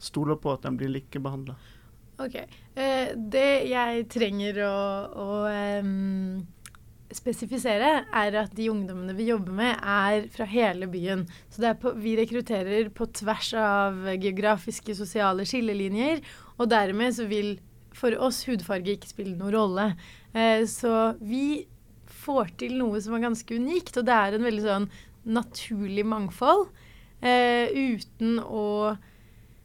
stoler 0.02 0.40
på 0.40 0.54
at 0.56 0.66
en 0.68 0.80
blir 0.80 0.92
likebehandla? 0.92 1.56
Ok. 2.24 2.36
Eh, 2.38 3.14
det 3.16 3.48
jeg 3.68 4.04
trenger 4.12 4.60
å, 4.68 4.74
å 5.18 5.28
em, 5.50 6.44
spesifisere, 7.16 7.90
er 8.06 8.38
at 8.40 8.54
de 8.56 8.70
ungdommene 8.72 9.14
vi 9.16 9.28
jobber 9.30 9.54
med, 9.56 9.76
er 9.80 10.26
fra 10.32 10.46
hele 10.48 10.88
byen. 10.90 11.26
Så 11.52 11.74
på, 11.80 11.94
vi 12.00 12.16
rekrutterer 12.18 12.90
på 12.94 13.08
tvers 13.20 13.52
av 13.58 14.02
geografiske, 14.14 14.96
sosiale 14.98 15.46
skillelinjer. 15.48 16.24
Og 16.58 16.70
dermed 16.70 17.16
så 17.16 17.28
vil 17.30 17.56
for 17.94 18.14
oss 18.22 18.42
hudfarge 18.48 18.96
ikke 18.96 19.10
spille 19.10 19.36
noen 19.38 19.54
rolle. 19.54 19.88
Eh, 20.34 20.64
så 20.70 21.14
vi 21.22 21.64
får 22.24 22.54
til 22.62 22.78
noe 22.80 23.00
som 23.02 23.16
er 23.16 23.26
ganske 23.26 23.58
unikt, 23.58 23.98
og 24.00 24.08
det 24.08 24.14
er 24.16 24.36
en 24.36 24.46
veldig 24.46 24.64
sånn 24.64 24.88
naturlig 25.24 26.04
mangfold. 26.08 26.66
Eh, 27.24 27.70
uten 27.70 28.40
å 28.42 28.96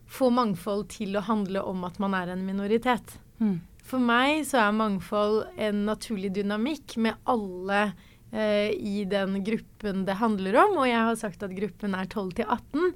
få 0.09 0.29
mangfold 0.33 0.87
til 0.93 1.17
å 1.17 1.25
handle 1.25 1.63
om 1.69 1.83
at 1.87 1.99
man 2.01 2.15
er 2.17 2.33
en 2.33 2.45
minoritet. 2.45 3.17
Mm. 3.39 3.59
For 3.89 4.01
meg 4.01 4.43
så 4.45 4.59
er 4.61 4.77
mangfold 4.77 5.47
en 5.57 5.83
naturlig 5.87 6.29
dynamikk 6.35 6.93
med 7.01 7.17
alle 7.29 7.87
eh, 8.29 8.69
i 8.69 9.01
den 9.09 9.39
gruppen 9.45 10.03
det 10.05 10.19
handler 10.19 10.59
om. 10.61 10.77
Og 10.83 10.89
jeg 10.89 11.01
har 11.07 11.17
sagt 11.17 11.45
at 11.45 11.55
gruppen 11.57 11.97
er 11.97 12.05
12 12.05 12.35
til 12.37 12.45
18. 12.45 12.91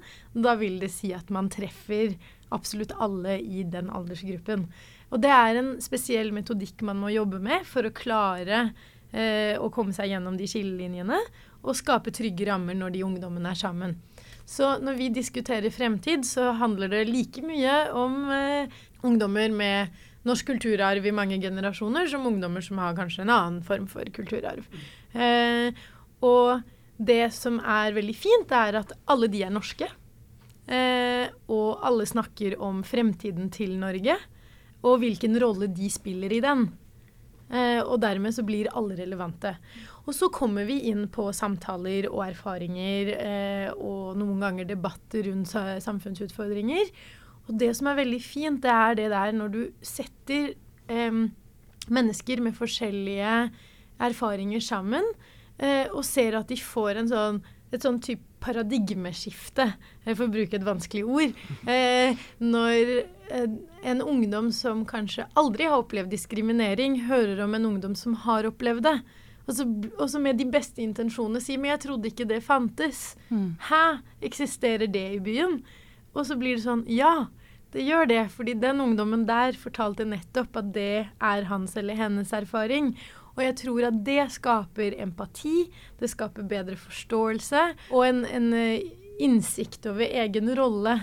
Da 0.46 0.54
vil 0.60 0.78
det 0.82 0.92
si 0.94 1.10
at 1.16 1.32
man 1.34 1.50
treffer 1.50 2.14
absolutt 2.54 2.94
alle 3.02 3.40
i 3.42 3.64
den 3.66 3.90
aldersgruppen. 3.90 4.68
Og 5.10 5.22
det 5.22 5.34
er 5.34 5.58
en 5.58 5.74
spesiell 5.82 6.30
metodikk 6.34 6.86
man 6.86 7.02
må 7.02 7.10
jobbe 7.14 7.42
med 7.42 7.66
for 7.66 7.86
å 7.86 7.94
klare 7.94 8.68
eh, 9.10 9.58
å 9.58 9.70
komme 9.74 9.94
seg 9.96 10.14
gjennom 10.14 10.38
de 10.38 10.46
skillelinjene 10.50 11.18
og 11.64 11.74
skape 11.78 12.12
trygge 12.14 12.46
rammer 12.46 12.76
når 12.78 12.94
de 12.94 13.04
ungdommene 13.06 13.50
er 13.50 13.58
sammen. 13.58 13.98
Så 14.46 14.76
når 14.84 14.98
vi 15.00 15.12
diskuterer 15.16 15.72
fremtid, 15.72 16.26
så 16.28 16.52
handler 16.60 16.92
det 16.92 17.06
like 17.08 17.42
mye 17.42 17.78
om 17.96 18.18
eh, 18.30 18.82
ungdommer 19.02 19.50
med 19.50 20.02
norsk 20.24 20.52
kulturarv 20.52 21.06
i 21.06 21.14
mange 21.14 21.38
generasjoner, 21.42 22.08
som 22.10 22.26
ungdommer 22.28 22.64
som 22.64 22.80
har 22.82 22.96
kanskje 22.96 23.24
en 23.24 23.34
annen 23.34 23.64
form 23.64 23.88
for 23.90 24.08
kulturarv. 24.14 24.64
Eh, 25.12 25.74
og 26.24 26.64
det 26.96 27.28
som 27.34 27.58
er 27.60 27.94
veldig 27.96 28.16
fint, 28.16 28.52
er 28.54 28.80
at 28.80 28.94
alle 29.10 29.28
de 29.32 29.42
er 29.44 29.52
norske. 29.52 29.88
Eh, 30.64 31.26
og 31.52 31.82
alle 31.84 32.06
snakker 32.08 32.56
om 32.62 32.80
fremtiden 32.86 33.50
til 33.52 33.76
Norge, 33.80 34.16
og 34.84 35.00
hvilken 35.02 35.36
rolle 35.40 35.68
de 35.72 35.90
spiller 35.92 36.32
i 36.32 36.40
den. 36.44 36.68
Eh, 37.52 37.80
og 37.82 37.98
dermed 38.00 38.32
så 38.34 38.44
blir 38.46 38.70
alle 38.72 38.96
relevante. 38.96 39.54
Og 40.04 40.14
så 40.16 40.30
kommer 40.32 40.66
vi 40.68 40.80
inn 40.90 41.06
på 41.12 41.30
samtaler 41.36 42.08
og 42.10 42.24
erfaringer 42.26 43.12
eh, 43.14 43.68
og 43.74 44.16
noen 44.20 44.40
ganger 44.44 44.68
debatter 44.68 45.28
rundt 45.28 45.52
samfunnsutfordringer. 45.84 46.90
Og 47.48 47.58
det 47.60 47.70
som 47.76 47.90
er 47.90 48.00
veldig 48.00 48.20
fint, 48.24 48.62
det 48.64 48.72
er 48.72 48.98
det 48.98 49.08
der 49.12 49.32
når 49.36 49.52
du 49.52 49.62
setter 49.84 50.54
eh, 50.88 51.24
mennesker 51.92 52.40
med 52.44 52.56
forskjellige 52.56 53.34
erfaringer 54.02 54.62
sammen, 54.64 55.04
eh, 55.58 55.86
og 55.92 56.04
ser 56.08 56.38
at 56.38 56.48
de 56.48 56.56
får 56.60 57.02
en 57.02 57.10
sånn, 57.10 57.42
et 57.74 57.84
sånn 57.84 58.00
type 58.02 58.34
paradigmeskifte, 58.44 59.66
for 60.04 60.26
å 60.26 60.32
bruke 60.32 60.58
et 60.58 60.66
vanskelig 60.66 61.04
ord. 61.04 61.36
Eh, 61.70 62.24
når 62.44 62.90
eh, 63.32 63.52
en 63.88 64.02
ungdom 64.04 64.50
som 64.52 64.84
kanskje 64.88 65.28
aldri 65.38 65.68
har 65.70 65.80
opplevd 65.80 66.12
diskriminering, 66.12 67.04
hører 67.08 67.44
om 67.46 67.56
en 67.56 67.70
ungdom 67.72 67.94
som 67.98 68.16
har 68.26 68.48
opplevd 68.50 68.84
det. 68.88 68.98
Og 69.44 69.56
så, 69.56 69.66
og 69.98 70.06
så 70.08 70.20
med 70.24 70.38
de 70.40 70.46
beste 70.48 70.80
intensjonene 70.80 71.40
sier 71.42 71.60
'men 71.60 71.74
jeg 71.74 71.80
trodde 71.84 72.08
ikke 72.08 72.28
det 72.28 72.44
fantes'. 72.44 73.16
Mm. 73.28 73.56
Hæ? 73.60 74.00
Eksisterer 74.22 74.88
det 74.88 75.06
i 75.16 75.20
byen? 75.20 75.62
Og 76.14 76.26
så 76.28 76.38
blir 76.38 76.56
det 76.56 76.64
sånn 76.66 76.84
Ja, 76.90 77.26
det 77.74 77.84
gjør 77.84 78.08
det. 78.10 78.22
Fordi 78.34 78.54
den 78.62 78.82
ungdommen 78.84 79.26
der 79.28 79.58
fortalte 79.58 80.06
nettopp 80.08 80.60
at 80.62 80.72
det 80.76 81.06
er 81.10 81.48
hans 81.50 81.76
eller 81.80 81.98
hennes 81.98 82.32
erfaring. 82.36 82.94
Og 83.34 83.42
jeg 83.42 83.56
tror 83.64 83.88
at 83.88 83.96
det 84.06 84.28
skaper 84.30 84.94
empati, 85.02 85.66
det 85.98 86.10
skaper 86.12 86.46
bedre 86.46 86.78
forståelse 86.78 87.64
og 87.90 88.04
en, 88.06 88.22
en 88.30 88.52
eh, 88.54 88.84
innsikt 89.22 89.88
over 89.90 90.06
egen 90.06 90.52
rolle. 90.54 91.00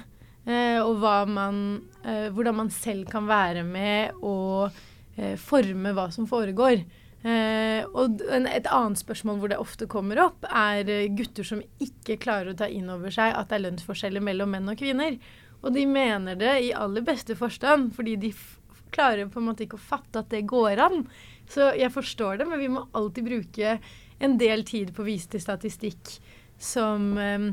Eh, 0.47 0.79
og 0.81 1.03
man, 1.29 1.59
eh, 2.07 2.29
hvordan 2.33 2.57
man 2.63 2.71
selv 2.73 3.11
kan 3.11 3.27
være 3.29 3.65
med 3.67 4.23
og 4.23 4.71
eh, 5.17 5.35
forme 5.37 5.93
hva 5.93 6.07
som 6.13 6.27
foregår. 6.29 6.81
Eh, 7.21 7.83
og 7.93 8.23
et 8.25 8.65
annet 8.65 8.97
spørsmål 8.97 9.41
hvor 9.41 9.51
det 9.51 9.59
ofte 9.61 9.85
kommer 9.89 10.23
opp, 10.23 10.45
er 10.47 10.89
eh, 10.89 11.09
gutter 11.13 11.45
som 11.45 11.61
ikke 11.83 12.17
klarer 12.21 12.53
å 12.53 12.57
ta 12.57 12.69
inn 12.71 12.89
over 12.89 13.13
seg 13.13 13.35
at 13.37 13.51
det 13.51 13.59
er 13.59 13.65
lønnsforskjeller 13.67 14.25
mellom 14.25 14.55
menn 14.55 14.71
og 14.71 14.79
kvinner. 14.79 15.19
Og 15.61 15.75
de 15.75 15.85
mener 15.85 16.39
det 16.39 16.55
i 16.65 16.73
aller 16.73 17.05
beste 17.05 17.37
forstand, 17.37 17.91
fordi 17.93 18.17
de 18.23 18.31
klarer 18.91 19.29
på 19.29 19.39
en 19.39 19.51
måte 19.51 19.67
ikke 19.67 19.77
å 19.77 19.83
fatte 19.91 20.23
at 20.23 20.31
det 20.33 20.47
går 20.49 20.81
an. 20.81 21.03
Så 21.51 21.69
jeg 21.77 21.93
forstår 21.93 22.41
det, 22.41 22.47
men 22.49 22.61
vi 22.61 22.71
må 22.73 22.87
alltid 22.97 23.27
bruke 23.27 23.75
en 24.21 24.37
del 24.41 24.65
tid 24.65 24.89
på 24.95 25.03
å 25.03 25.09
vise 25.11 25.29
til 25.29 25.43
statistikk 25.43 26.15
som 26.61 27.13
eh, 27.21 27.51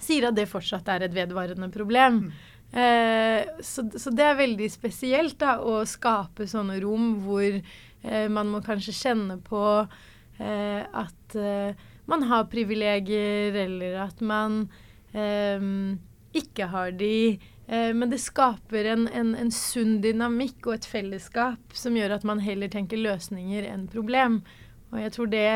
sier 0.00 0.28
at 0.28 0.40
det 0.40 0.48
fortsatt 0.50 0.88
er 0.92 1.06
et 1.06 1.14
vedvarende 1.14 1.68
problem. 1.72 2.24
Mm. 2.24 2.48
Uh, 2.72 3.60
så, 3.60 3.82
så, 4.00 4.08
det 4.16 4.24
er 4.24 4.38
veldig 4.38 4.66
spesielt 4.72 5.34
da, 5.42 5.58
å 5.60 5.82
skape 5.84 6.46
sånne 6.48 6.78
rom 6.80 7.18
hvor 7.20 7.58
man 8.02 8.48
må 8.50 8.58
kanskje 8.66 8.94
kjenne 8.98 9.36
på 9.46 9.62
uh, 9.86 10.82
at 11.02 11.36
man 12.10 12.24
har 12.26 12.48
privilegier, 12.50 13.54
eller 13.62 14.00
at 14.02 14.18
man 14.26 14.64
ikke 15.12 16.66
har 16.72 16.90
de 16.98 17.38
Eh, 17.66 17.94
men 17.94 18.10
det 18.10 18.18
skaper 18.18 18.84
en, 18.84 19.08
en, 19.08 19.34
en, 19.34 19.50
sunn 19.50 20.00
dynamikk 20.02 20.66
og 20.66 20.74
et 20.76 20.88
fellesskap 20.88 21.76
som 21.78 21.96
gjør 21.96 22.18
at 22.18 22.26
man 22.28 22.42
heller 22.42 22.68
tenker 22.72 23.00
løsninger 23.00 23.64
enn 23.70 23.86
problem. 23.92 24.42
Og 24.92 25.00
jeg 25.00 25.14
tror 25.14 25.30
det 25.32 25.46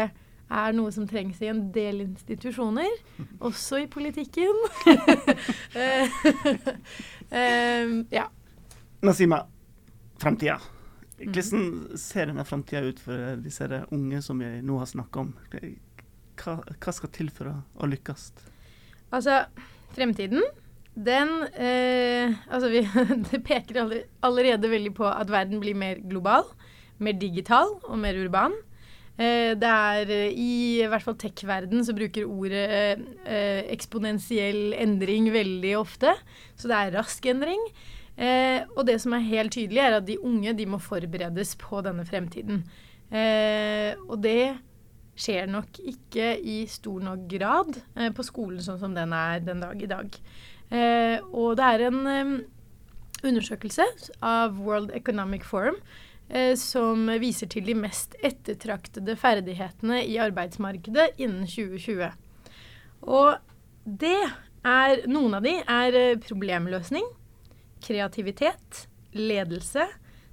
er 0.46 0.76
noe 0.78 0.92
som 0.94 1.08
trengs 1.10 1.42
i 1.42 1.50
en 1.50 1.66
del 1.74 2.04
institusjoner, 2.06 2.92
også 3.48 3.82
i 3.82 3.90
politikken. 3.90 4.62
um, 7.34 7.98
ja. 8.18 8.30
Nasima, 9.04 9.42
framtida. 10.22 10.56
Hvordan 11.16 11.96
ser 11.96 12.28
denne 12.28 12.44
framtida 12.44 12.84
ut 12.84 13.00
for 13.00 13.40
disse 13.40 13.66
unge 13.94 14.20
som 14.24 14.40
vi 14.42 14.50
nå 14.64 14.76
har 14.82 14.90
snakka 14.90 15.24
om? 15.24 15.32
Hva, 16.36 16.58
hva, 16.60 16.92
skal 16.92 17.12
til 17.14 17.32
for 17.32 17.52
å, 17.52 17.56
å 17.80 17.88
lykkes? 17.88 18.28
Altså, 19.16 19.44
fremtiden 19.96 20.44
den 20.96 21.32
eh, 21.52 22.32
Altså, 22.48 22.70
vi, 22.72 22.82
det 23.30 23.42
peker 23.44 23.82
allerede 24.24 24.70
veldig 24.72 24.94
på 24.96 25.08
at 25.08 25.32
verden 25.32 25.60
blir 25.60 25.76
mer 25.76 26.00
global, 26.04 26.48
mer 26.98 27.16
digital 27.20 27.76
og 27.84 27.98
mer 28.00 28.16
urban. 28.20 28.56
Eh, 29.16 29.54
det 29.56 29.68
er 29.68 30.10
eh, 30.12 30.32
i, 30.36 30.52
i 30.84 30.88
hvert 30.92 31.04
fall 31.04 31.16
tech-verden 31.20 31.84
så 31.84 31.94
bruker 31.96 32.28
ordet 32.28 32.66
eh, 33.24 33.62
eksponentiell 33.72 34.74
endring 34.76 35.30
veldig 35.32 35.76
ofte. 35.80 36.12
Så 36.56 36.68
det 36.72 36.80
er 36.80 36.96
rask 36.98 37.28
endring. 37.32 37.62
Eh, 38.16 38.64
og 38.76 38.86
det 38.88 38.96
som 39.02 39.14
er 39.16 39.28
helt 39.28 39.52
tydelig, 39.56 39.82
er 39.82 39.98
at 39.98 40.06
de 40.08 40.18
unge 40.24 40.54
de 40.56 40.66
må 40.68 40.80
forberedes 40.82 41.54
på 41.60 41.82
denne 41.84 42.06
fremtiden. 42.08 42.64
Eh, 43.12 43.92
og 44.08 44.18
det 44.24 44.56
skjer 45.16 45.48
nok 45.48 45.78
ikke 45.80 46.34
i 46.44 46.58
stor 46.68 47.00
nok 47.00 47.22
grad 47.30 47.78
på 48.12 48.24
skolen 48.26 48.60
sånn 48.60 48.80
som 48.82 48.96
den 48.96 49.14
er 49.16 49.40
den 49.44 49.62
dag 49.64 49.80
i 49.80 49.88
dag. 49.88 50.18
Eh, 50.70 51.22
og 51.30 51.56
det 51.58 51.66
er 51.66 51.86
en 51.86 52.00
um, 52.04 52.34
undersøkelse 53.26 53.86
av 54.24 54.58
World 54.58 54.90
Economic 54.96 55.46
Forum 55.46 55.78
eh, 56.28 56.54
som 56.58 57.06
viser 57.22 57.50
til 57.52 57.66
de 57.68 57.76
mest 57.78 58.16
ettertraktede 58.24 59.16
ferdighetene 59.20 60.02
i 60.04 60.18
arbeidsmarkedet 60.22 61.12
innen 61.22 61.46
2020. 61.46 62.10
Og 63.06 63.36
det 63.86 64.18
er 64.66 65.04
Noen 65.06 65.38
av 65.38 65.46
de 65.46 65.54
er 65.62 66.00
eh, 66.00 66.18
problemløsning, 66.18 67.06
kreativitet, 67.84 68.86
ledelse, 69.16 69.86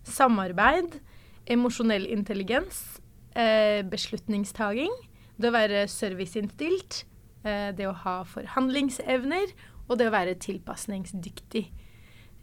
samarbeid, 0.04 1.00
emosjonell 1.46 2.06
intelligens, 2.12 3.02
eh, 3.36 3.82
beslutningstaking, 3.88 4.94
det 5.38 5.50
å 5.50 5.56
være 5.56 5.88
serviceinnstilt, 5.88 7.04
eh, 7.44 7.72
det 7.72 7.88
å 7.88 7.96
ha 8.04 8.24
forhandlingsevner 8.24 9.54
og 9.90 9.98
det 9.98 10.08
å 10.08 10.16
være 10.16 10.36
tilpasningsdyktig. 10.40 11.66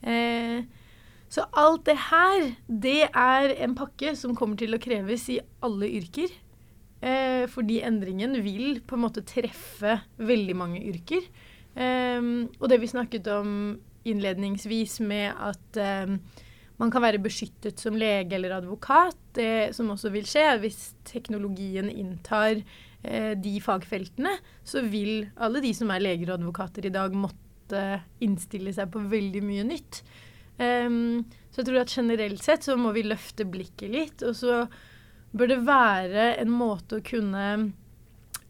Eh, 0.03 0.63
så 1.31 1.47
alt 1.55 1.85
det 1.85 1.97
her, 2.11 2.57
det 2.67 3.09
er 3.15 3.55
en 3.63 3.75
pakke 3.75 4.17
som 4.17 4.35
kommer 4.35 4.57
til 4.59 4.75
å 4.75 4.83
kreves 4.83 5.29
i 5.31 5.41
alle 5.63 5.87
yrker. 5.87 6.29
Fordi 7.01 7.79
endringen 7.81 8.35
vil 8.45 8.83
på 8.85 8.93
en 8.93 9.01
måte 9.07 9.23
treffe 9.25 10.03
veldig 10.19 10.57
mange 10.59 10.83
yrker. 10.85 11.23
Og 12.61 12.69
det 12.69 12.81
vi 12.83 12.91
snakket 12.91 13.31
om 13.33 13.79
innledningsvis 14.09 15.01
med 15.05 15.35
at 15.37 15.81
eh, 15.81 16.15
man 16.81 16.93
kan 16.93 17.05
være 17.05 17.21
beskyttet 17.21 17.81
som 17.81 17.99
lege 18.01 18.39
eller 18.39 18.57
advokat, 18.57 19.19
det 19.37 19.75
som 19.77 19.91
også 19.93 20.13
vil 20.15 20.29
skje 20.29 20.47
hvis 20.63 20.81
teknologien 21.09 21.91
inntar 21.93 22.57
eh, 22.57 23.35
de 23.37 23.59
fagfeltene, 23.63 24.33
så 24.65 24.83
vil 24.87 25.29
alle 25.37 25.63
de 25.65 25.75
som 25.77 25.93
er 25.93 26.05
leger 26.05 26.31
og 26.31 26.39
advokater 26.39 26.89
i 26.89 26.95
dag, 26.95 27.15
måtte 27.15 28.01
innstille 28.25 28.73
seg 28.75 28.91
på 28.91 29.05
veldig 29.13 29.45
mye 29.47 29.67
nytt. 29.69 30.01
Um, 30.61 31.23
så 31.49 31.63
jeg 31.63 31.69
tror 31.71 31.79
at 31.81 31.93
generelt 31.95 32.43
sett 32.45 32.67
så 32.67 32.75
må 32.77 32.91
vi 32.93 33.07
løfte 33.07 33.47
blikket 33.49 33.93
litt, 33.93 34.25
og 34.27 34.35
så 34.37 34.65
bør 35.31 35.53
det 35.53 35.61
være 35.65 36.27
en 36.43 36.51
måte 36.53 36.99
å 36.99 37.05
kunne 37.07 37.45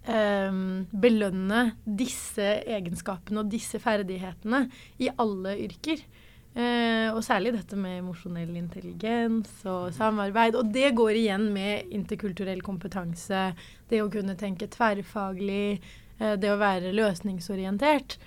um, 0.08 0.86
belønne 0.90 1.64
disse 1.84 2.56
egenskapene 2.64 3.44
og 3.44 3.52
disse 3.52 3.80
ferdighetene 3.82 4.66
i 5.02 5.10
alle 5.20 5.56
yrker. 5.66 6.02
Eh, 6.50 7.06
og 7.14 7.22
særlig 7.22 7.52
dette 7.54 7.76
med 7.78 8.00
emosjonell 8.00 8.56
intelligens 8.58 9.52
og 9.70 9.92
samarbeid. 9.94 10.56
Og 10.58 10.72
det 10.74 10.90
går 10.98 11.14
igjen 11.20 11.46
med 11.54 11.92
interkulturell 11.94 12.62
kompetanse, 12.66 13.50
det 13.90 14.02
å 14.02 14.10
kunne 14.10 14.34
tenke 14.38 14.70
tverrfaglig, 14.72 15.78
eh, 16.18 16.34
det 16.34 16.50
å 16.50 16.58
være 16.58 16.94
løsningsorientert. 16.96 18.18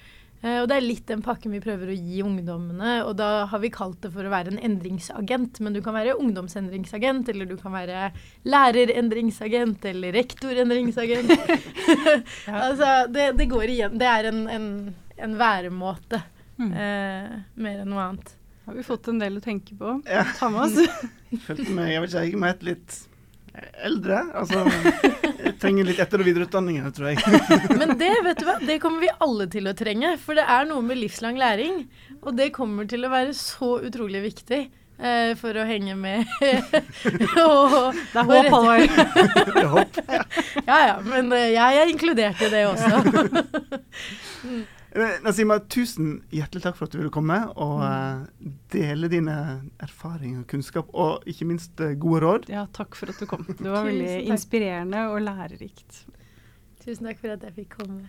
Eh, 0.43 0.60
og 0.60 0.67
det 0.67 0.75
er 0.75 0.84
litt 0.84 1.06
den 1.08 1.23
pakken 1.23 1.53
vi 1.56 1.62
prøver 1.63 1.93
å 1.93 1.95
gi 1.95 2.19
ungdommene. 2.25 2.97
Og 3.08 3.15
da 3.19 3.45
har 3.49 3.63
vi 3.63 3.71
kalt 3.73 4.01
det 4.03 4.12
for 4.13 4.27
å 4.27 4.34
være 4.34 4.53
en 4.53 4.60
endringsagent. 4.71 5.62
Men 5.63 5.75
du 5.75 5.79
kan 5.86 5.95
være 5.95 6.17
ungdomsendringsagent, 6.19 7.32
eller 7.32 7.47
du 7.47 7.56
kan 7.60 7.75
være 7.75 8.10
lærerendringsagent, 8.49 9.88
eller 9.93 10.15
rektorendringsagent. 10.17 11.34
ja. 12.49 12.60
altså, 12.60 12.91
det, 13.13 13.32
det, 13.39 13.49
går 13.51 13.75
igjen. 13.77 13.97
Det 14.01 14.10
er 14.12 14.29
en, 14.34 14.45
en, 14.51 14.69
en 15.15 15.39
væremåte. 15.39 16.21
Mm. 16.60 16.71
Eh, 16.71 17.36
mer 17.63 17.84
enn 17.86 17.93
noe 17.93 18.10
annet. 18.10 18.36
Har 18.67 18.75
vi 18.77 18.84
fått 18.88 19.10
en 19.12 19.19
del 19.19 19.39
å 19.39 19.43
tenke 19.43 19.75
på. 19.79 19.97
Ja. 20.08 20.27
Ta 20.38 20.51
med 20.51 20.67
oss. 20.67 20.99
Følte 21.47 21.71
meg, 21.71 21.95
jeg 21.95 22.03
vet 22.03 22.13
ikke, 22.13 22.27
jeg 22.27 22.43
er 22.43 22.53
et 22.53 22.67
litt 22.67 22.99
eldre. 23.84 24.19
Altså, 24.36 25.33
jeg 25.43 25.58
trenger 25.62 25.88
litt 25.88 25.99
etter- 25.99 26.23
og 26.23 26.27
videreutdanning 26.27 26.79
her, 26.84 26.93
tror 26.95 27.12
jeg. 27.12 27.41
Men 27.82 27.97
det 27.99 28.13
vet 28.25 28.39
du 28.39 28.47
hva, 28.47 28.60
det 28.63 28.79
kommer 28.84 29.03
vi 29.03 29.12
alle 29.25 29.49
til 29.51 29.67
å 29.67 29.75
trenge. 29.77 30.15
For 30.21 30.39
det 30.39 30.45
er 30.56 30.69
noe 30.69 30.86
med 30.86 31.01
livslang 31.01 31.39
læring. 31.41 31.84
Og 32.21 32.32
det 32.38 32.53
kommer 32.56 32.88
til 32.89 33.03
å 33.03 33.12
være 33.13 33.36
så 33.38 33.75
utrolig 33.84 34.23
viktig. 34.29 34.63
Eh, 35.03 35.34
for 35.36 35.58
å 35.58 35.65
henge 35.67 35.95
med. 35.99 36.29
og, 37.43 37.97
det 38.13 38.21
er 38.21 38.27
håp, 38.29 38.51
Halvor. 38.53 38.84
ja 40.69 40.77
ja, 40.88 40.93
men 41.03 41.34
eh, 41.34 41.49
jeg 41.56 41.82
er 41.82 41.91
inkludert 41.91 42.43
i 42.45 42.51
det 42.53 42.62
også. 42.69 43.01
mm. 44.45 44.62
Eh, 44.93 45.15
Nasima, 45.25 45.58
tusen 45.60 46.19
hjertelig 46.29 46.62
takk 46.67 46.77
for 46.77 46.86
at 46.86 46.93
du 46.93 46.99
ville 46.99 47.13
komme 47.13 47.39
og 47.58 47.79
mm. 47.82 48.51
dele 48.75 49.10
dine 49.10 49.36
erfaringer 49.82 50.43
og 50.43 50.49
kunnskap, 50.51 50.91
og 50.93 51.25
ikke 51.29 51.47
minst 51.49 51.82
uh, 51.82 51.95
gode 51.97 52.21
råd. 52.21 52.45
Ja, 52.53 52.67
takk 52.77 52.97
for 52.99 53.10
at 53.10 53.17
du 53.17 53.25
kom. 53.29 53.47
Det 53.58 53.71
var 53.73 53.88
veldig 53.88 54.19
inspirerende 54.29 55.08
og 55.10 55.23
lærerikt. 55.25 56.03
Tusen 56.84 57.10
takk 57.10 57.23
for 57.23 57.34
at 57.34 57.47
jeg 57.47 57.58
fikk 57.58 57.79
komme. 57.79 58.06